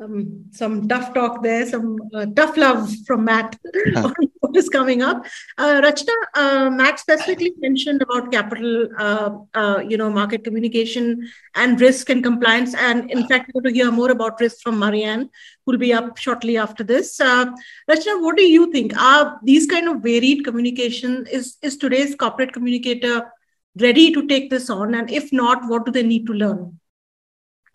Um, 0.02 0.46
some 0.52 0.88
tough 0.88 1.14
talk 1.14 1.44
there, 1.44 1.66
some 1.66 1.98
uh, 2.14 2.26
tough 2.36 2.56
love 2.56 2.90
from 3.06 3.26
Matt. 3.26 3.58
on 3.96 4.14
is 4.56 4.70
coming 4.70 5.02
up. 5.02 5.26
Uh, 5.58 5.82
Rachna, 5.82 6.14
uh, 6.36 6.70
Matt 6.70 7.00
specifically 7.00 7.54
mentioned 7.60 8.02
about 8.02 8.32
capital, 8.32 8.88
uh, 8.98 9.30
uh, 9.54 9.80
you 9.80 9.98
know, 9.98 10.10
market 10.10 10.44
communication 10.44 11.30
and 11.56 11.80
risk 11.80 12.10
and 12.10 12.24
compliance. 12.24 12.74
And 12.74 13.12
in 13.12 13.28
fact, 13.28 13.52
we're 13.54 13.62
going 13.62 13.74
to 13.74 13.80
hear 13.80 13.92
more 13.92 14.12
about 14.12 14.40
risk 14.40 14.62
from 14.62 14.80
Marianne, 14.80 15.30
who 15.66 15.72
will 15.72 15.78
be 15.78 15.94
up 15.94 16.18
shortly 16.18 16.58
after 16.58 16.84
this. 16.84 17.20
Uh, 17.20 17.46
Rachna, 17.90 18.22
what 18.22 18.38
do 18.38 18.44
you 18.44 18.72
think? 18.72 19.00
Are 19.00 19.40
these 19.44 19.68
kind 19.68 19.88
of 19.88 20.02
varied 20.02 20.44
communication, 20.44 21.28
is, 21.32 21.58
is 21.62 21.78
today's 21.78 22.16
corporate 22.16 22.54
communicator 22.54 23.32
ready 23.80 24.12
to 24.12 24.28
take 24.28 24.50
this 24.50 24.70
on? 24.70 24.96
And 24.96 25.12
if 25.12 25.32
not, 25.32 25.70
what 25.70 25.86
do 25.86 25.92
they 25.92 26.04
need 26.04 26.26
to 26.28 26.34
learn? 26.34 26.80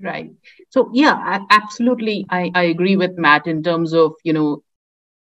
Right. 0.00 0.32
So 0.70 0.90
yeah, 0.92 1.38
absolutely. 1.50 2.26
I, 2.28 2.50
I 2.52 2.64
agree 2.64 2.96
with 2.96 3.16
Matt 3.16 3.46
in 3.46 3.62
terms 3.62 3.94
of, 3.94 4.14
you 4.24 4.32
know, 4.32 4.63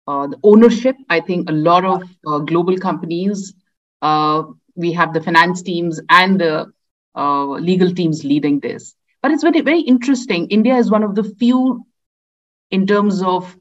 uh, 0.07 0.27
the 0.27 0.37
ownership. 0.43 0.95
I 1.09 1.19
think 1.19 1.49
a 1.49 1.53
lot 1.53 1.85
of 1.85 2.03
uh, 2.27 2.39
global 2.39 2.77
companies, 2.77 3.53
uh, 4.01 4.43
we 4.75 4.91
have 4.93 5.13
the 5.13 5.21
finance 5.21 5.61
teams 5.61 6.01
and 6.09 6.39
the 6.39 6.71
uh, 7.15 7.45
legal 7.45 7.93
teams 7.93 8.23
leading 8.23 8.59
this. 8.59 8.95
But 9.21 9.31
it's 9.31 9.43
very, 9.43 9.61
very 9.61 9.81
interesting. 9.81 10.47
India 10.49 10.75
is 10.75 10.91
one 10.91 11.03
of 11.03 11.15
the 11.15 11.23
few 11.23 11.85
in 12.71 12.85
terms 12.85 13.21
of 13.23 13.55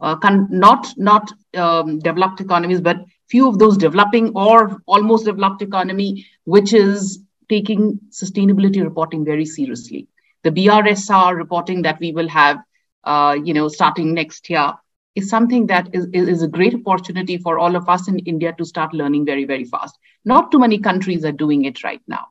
uh, 0.00 0.16
con- 0.16 0.48
not 0.50 0.86
not 0.96 1.32
um, 1.56 1.98
developed 1.98 2.40
economies, 2.40 2.80
but 2.80 2.98
few 3.28 3.48
of 3.48 3.58
those 3.58 3.76
developing 3.76 4.32
or 4.36 4.80
almost 4.86 5.24
developed 5.24 5.62
economy, 5.62 6.26
which 6.44 6.72
is 6.72 7.20
taking 7.48 7.98
sustainability 8.10 8.82
reporting 8.82 9.24
very 9.24 9.44
seriously 9.44 10.06
the 10.44 10.50
BRSR 10.50 11.36
reporting 11.36 11.82
that 11.82 11.98
we 11.98 12.12
will 12.12 12.28
have, 12.28 12.58
you 13.44 13.54
know, 13.54 13.68
starting 13.68 14.14
next 14.14 14.48
year 14.48 14.72
is 15.18 15.28
something 15.28 15.66
that 15.66 15.88
is, 15.92 16.06
is 16.12 16.42
a 16.42 16.48
great 16.48 16.74
opportunity 16.74 17.38
for 17.38 17.58
all 17.58 17.76
of 17.76 17.88
us 17.88 18.08
in 18.08 18.18
India 18.20 18.54
to 18.58 18.64
start 18.64 18.94
learning 18.94 19.26
very, 19.26 19.44
very 19.44 19.64
fast. 19.64 19.98
Not 20.24 20.50
too 20.50 20.58
many 20.58 20.78
countries 20.78 21.24
are 21.24 21.32
doing 21.32 21.64
it 21.64 21.82
right 21.84 22.00
now, 22.06 22.28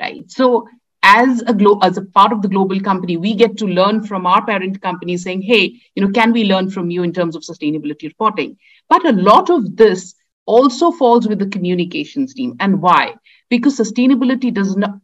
right? 0.00 0.30
So 0.30 0.68
as 1.02 1.42
a 1.46 1.54
glo- 1.54 1.78
as 1.82 1.96
a 1.98 2.02
part 2.02 2.32
of 2.32 2.42
the 2.42 2.48
global 2.48 2.80
company, 2.80 3.16
we 3.16 3.34
get 3.34 3.56
to 3.58 3.66
learn 3.66 4.02
from 4.04 4.26
our 4.26 4.44
parent 4.44 4.80
company 4.82 5.16
saying, 5.16 5.42
hey, 5.42 5.80
you 5.94 6.04
know, 6.04 6.10
can 6.10 6.32
we 6.32 6.44
learn 6.44 6.70
from 6.70 6.90
you 6.90 7.02
in 7.02 7.12
terms 7.12 7.36
of 7.36 7.42
sustainability 7.42 8.04
reporting? 8.04 8.56
But 8.88 9.06
a 9.06 9.12
lot 9.12 9.50
of 9.50 9.76
this 9.76 10.14
also 10.46 10.90
falls 10.90 11.28
with 11.28 11.38
the 11.38 11.48
communications 11.48 12.34
team. 12.34 12.56
And 12.60 12.80
why? 12.80 13.14
Because 13.50 13.78
sustainability 13.78 14.52
does 14.52 14.76
not, 14.76 14.98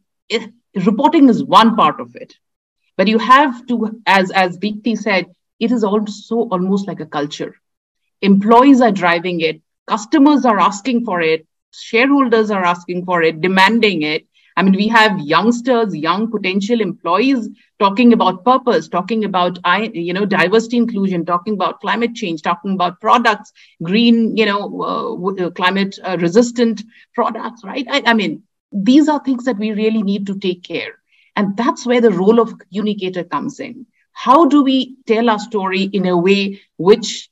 reporting 0.74 1.28
is 1.28 1.44
one 1.44 1.76
part 1.76 2.00
of 2.00 2.16
it 2.16 2.34
but 2.96 3.08
you 3.08 3.18
have 3.18 3.66
to 3.66 4.00
as 4.06 4.30
as 4.30 4.58
Deepti 4.58 4.96
said 4.96 5.26
it 5.66 5.72
is 5.78 5.84
also 5.84 6.40
almost 6.56 6.88
like 6.88 7.00
a 7.00 7.12
culture 7.18 7.54
employees 8.22 8.80
are 8.80 8.92
driving 8.92 9.40
it 9.40 9.60
customers 9.88 10.44
are 10.44 10.58
asking 10.60 11.04
for 11.04 11.20
it 11.20 11.46
shareholders 11.72 12.50
are 12.50 12.64
asking 12.64 13.04
for 13.04 13.22
it 13.22 13.40
demanding 13.40 14.02
it 14.02 14.26
i 14.56 14.62
mean 14.62 14.76
we 14.80 14.88
have 14.88 15.18
youngsters 15.20 15.96
young 15.96 16.30
potential 16.30 16.80
employees 16.80 17.48
talking 17.78 18.12
about 18.12 18.44
purpose 18.44 18.88
talking 18.88 19.24
about 19.24 19.58
you 19.94 20.12
know 20.12 20.24
diversity 20.26 20.76
inclusion 20.78 21.24
talking 21.24 21.54
about 21.54 21.80
climate 21.80 22.14
change 22.14 22.42
talking 22.42 22.74
about 22.74 23.00
products 23.00 23.52
green 23.82 24.36
you 24.36 24.46
know 24.46 24.62
uh, 24.90 25.50
climate 25.50 25.98
uh, 26.04 26.16
resistant 26.20 26.82
products 27.14 27.64
right 27.64 27.86
I, 27.90 28.02
I 28.06 28.14
mean 28.14 28.42
these 28.72 29.08
are 29.08 29.22
things 29.22 29.44
that 29.44 29.58
we 29.58 29.72
really 29.72 30.02
need 30.02 30.26
to 30.26 30.38
take 30.38 30.62
care. 30.62 30.92
And 31.36 31.56
that's 31.56 31.86
where 31.86 32.00
the 32.00 32.10
role 32.10 32.40
of 32.40 32.58
communicator 32.58 33.24
comes 33.24 33.60
in. 33.60 33.86
How 34.12 34.46
do 34.46 34.62
we 34.62 34.96
tell 35.06 35.28
our 35.30 35.38
story 35.38 35.82
in 35.82 36.06
a 36.06 36.16
way 36.16 36.60
which 36.76 37.28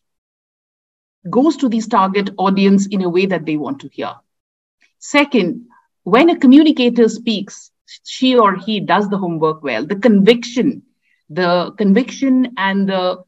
goes 1.29 1.57
to 1.59 1.69
this 1.69 1.87
target 1.87 2.31
audience 2.38 2.87
in 2.87 3.03
a 3.03 3.09
way 3.09 3.27
that 3.27 3.47
they 3.47 3.57
want 3.57 3.81
to 3.81 3.88
hear? 3.88 4.14
Second, 4.99 5.66
when 6.05 6.31
a 6.31 6.38
communicator 6.38 7.09
speaks, 7.09 7.71
she 8.05 8.37
or 8.37 8.57
he 8.57 8.81
does 8.81 9.09
the 9.09 9.19
homework 9.19 9.62
well. 9.62 9.87
The 9.87 9.97
conviction, 9.97 10.83
the 11.29 11.73
conviction 11.77 12.55
and 12.57 12.88
the 12.88 13.25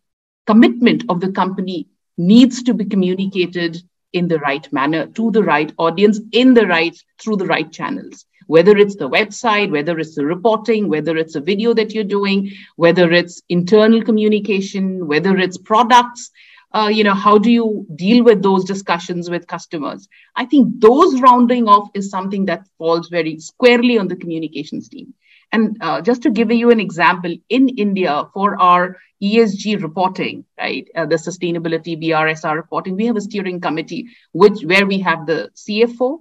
commitment 0.47 1.05
of 1.09 1.21
the 1.21 1.33
company 1.33 1.89
needs 2.17 2.63
to 2.65 2.75
be 2.75 2.85
communicated 2.85 3.83
in 4.13 4.29
the 4.29 4.39
right 4.39 4.71
manner 4.73 5.07
to 5.07 5.31
the 5.31 5.43
right 5.43 5.73
audience 5.79 6.21
in 6.33 6.55
the 6.55 6.67
right 6.67 6.97
through 7.21 7.37
the 7.37 7.47
right 7.47 7.71
channels 7.73 8.27
whether 8.55 8.75
it's 8.83 8.97
the 9.03 9.11
website 9.19 9.71
whether 9.77 9.99
it's 9.99 10.17
the 10.17 10.27
reporting 10.35 10.89
whether 10.95 11.17
it's 11.23 11.37
a 11.41 11.47
video 11.51 11.75
that 11.79 11.93
you're 11.93 12.13
doing 12.19 12.51
whether 12.85 13.07
it's 13.21 13.43
internal 13.59 14.03
communication 14.09 15.07
whether 15.13 15.37
it's 15.45 15.59
products 15.73 16.31
uh, 16.75 16.89
you 16.89 17.05
know 17.05 17.15
how 17.15 17.39
do 17.39 17.51
you 17.51 17.87
deal 17.95 18.25
with 18.25 18.43
those 18.43 18.65
discussions 18.65 19.29
with 19.29 19.47
customers? 19.47 20.09
I 20.35 20.47
think 20.47 20.81
those 20.81 21.21
rounding 21.21 21.69
off 21.69 21.91
is 21.95 22.11
something 22.11 22.47
that 22.47 22.67
falls 22.79 23.09
very 23.09 23.39
squarely 23.41 23.99
on 23.99 24.09
the 24.09 24.17
communications 24.17 24.89
team. 24.89 25.15
And 25.53 25.77
uh, 25.83 26.01
just 26.01 26.23
to 26.23 26.31
give 26.31 26.51
you 26.51 26.71
an 26.71 26.81
example, 26.81 27.35
in 27.51 27.69
India, 27.69 28.25
for 28.33 28.59
our 28.59 28.97
ESG 29.23 29.83
reporting, 29.83 30.47
right, 30.59 30.89
uh, 30.97 31.05
the 31.05 31.17
sustainability 31.17 32.03
BRSR 32.03 32.55
reporting, 32.57 32.97
we 32.97 33.07
have 33.07 33.17
a 33.17 33.21
steering 33.21 33.61
committee, 33.61 34.09
which 34.33 34.63
where 34.65 34.87
we 34.87 35.01
have 35.01 35.27
the 35.27 35.51
CFO, 35.55 36.21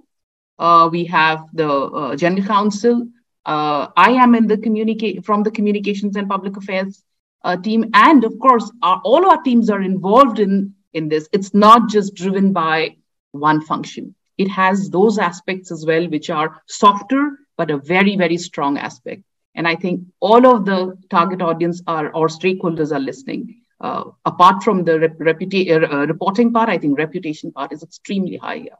uh, 0.58 0.88
we 0.90 1.04
have 1.06 1.46
the 1.52 1.68
uh, 1.68 2.16
general 2.16 2.46
counsel. 2.46 3.08
Uh, 3.44 3.88
I 3.96 4.12
am 4.12 4.34
in 4.34 4.46
the 4.46 4.58
communicate 4.58 5.24
from 5.24 5.42
the 5.42 5.50
communications 5.50 6.16
and 6.16 6.28
public 6.28 6.56
affairs 6.56 7.02
uh, 7.44 7.56
team, 7.56 7.90
and 7.94 8.24
of 8.24 8.38
course, 8.38 8.70
our, 8.82 9.00
all 9.04 9.28
our 9.28 9.42
teams 9.42 9.68
are 9.70 9.82
involved 9.82 10.38
in 10.38 10.74
in 10.92 11.08
this. 11.08 11.28
It's 11.32 11.52
not 11.54 11.88
just 11.88 12.14
driven 12.14 12.52
by 12.52 12.96
one 13.32 13.60
function. 13.62 14.14
It 14.38 14.48
has 14.48 14.90
those 14.90 15.18
aspects 15.18 15.70
as 15.70 15.84
well, 15.86 16.08
which 16.08 16.30
are 16.30 16.62
softer 16.66 17.38
but 17.56 17.70
a 17.70 17.78
very, 17.78 18.16
very 18.16 18.36
strong 18.36 18.78
aspect. 18.78 19.22
And 19.54 19.68
I 19.68 19.76
think 19.76 20.00
all 20.20 20.46
of 20.46 20.64
the 20.64 20.96
target 21.10 21.42
audience 21.42 21.82
are 21.86 22.10
or 22.14 22.28
stakeholders 22.28 22.92
are 22.92 23.00
listening. 23.00 23.60
Uh, 23.80 24.04
apart 24.24 24.62
from 24.62 24.84
the 24.84 25.00
rep- 25.00 25.18
reputa- 25.18 25.92
uh, 25.92 26.06
reporting 26.06 26.52
part, 26.52 26.68
I 26.68 26.78
think 26.78 26.96
reputation 26.98 27.52
part 27.52 27.72
is 27.72 27.82
extremely 27.82 28.36
high 28.36 28.58
here. 28.58 28.78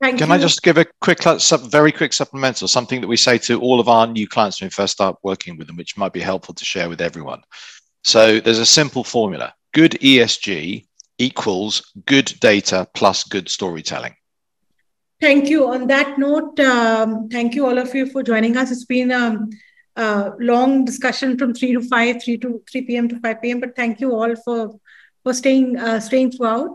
Thank 0.00 0.18
Can 0.18 0.28
you. 0.28 0.34
I 0.34 0.38
just 0.38 0.62
give 0.62 0.76
a 0.76 0.84
quick, 1.00 1.20
very 1.22 1.90
quick 1.90 2.12
supplemental, 2.12 2.68
something 2.68 3.00
that 3.00 3.06
we 3.06 3.16
say 3.16 3.38
to 3.38 3.60
all 3.60 3.80
of 3.80 3.88
our 3.88 4.06
new 4.06 4.28
clients 4.28 4.60
when 4.60 4.66
we 4.66 4.70
first 4.70 4.92
start 4.92 5.16
working 5.22 5.56
with 5.56 5.66
them, 5.66 5.76
which 5.76 5.96
might 5.96 6.12
be 6.12 6.20
helpful 6.20 6.54
to 6.54 6.64
share 6.64 6.88
with 6.90 7.00
everyone. 7.00 7.42
So 8.04 8.38
there's 8.38 8.58
a 8.58 8.66
simple 8.66 9.04
formula: 9.04 9.54
good 9.72 9.92
ESG 9.92 10.86
equals 11.18 11.92
good 12.04 12.32
data 12.40 12.86
plus 12.94 13.24
good 13.24 13.48
storytelling. 13.48 14.14
Thank 15.20 15.48
you. 15.48 15.66
On 15.68 15.86
that 15.86 16.18
note, 16.18 16.60
um, 16.60 17.28
thank 17.30 17.54
you 17.54 17.66
all 17.66 17.78
of 17.78 17.94
you 17.94 18.06
for 18.06 18.22
joining 18.22 18.56
us. 18.58 18.70
It's 18.70 18.84
been 18.84 19.10
a, 19.10 19.38
a, 19.96 20.32
long 20.38 20.84
discussion 20.84 21.38
from 21.38 21.54
three 21.54 21.72
to 21.72 21.80
five, 21.80 22.22
three 22.22 22.36
to 22.38 22.62
three 22.70 22.82
p.m. 22.82 23.08
to 23.08 23.18
five 23.20 23.40
p.m. 23.40 23.60
But 23.60 23.74
thank 23.74 24.00
you 24.00 24.14
all 24.14 24.36
for 24.36 24.78
for 25.22 25.32
staying 25.32 25.78
uh, 25.78 26.00
staying 26.00 26.32
throughout. 26.32 26.72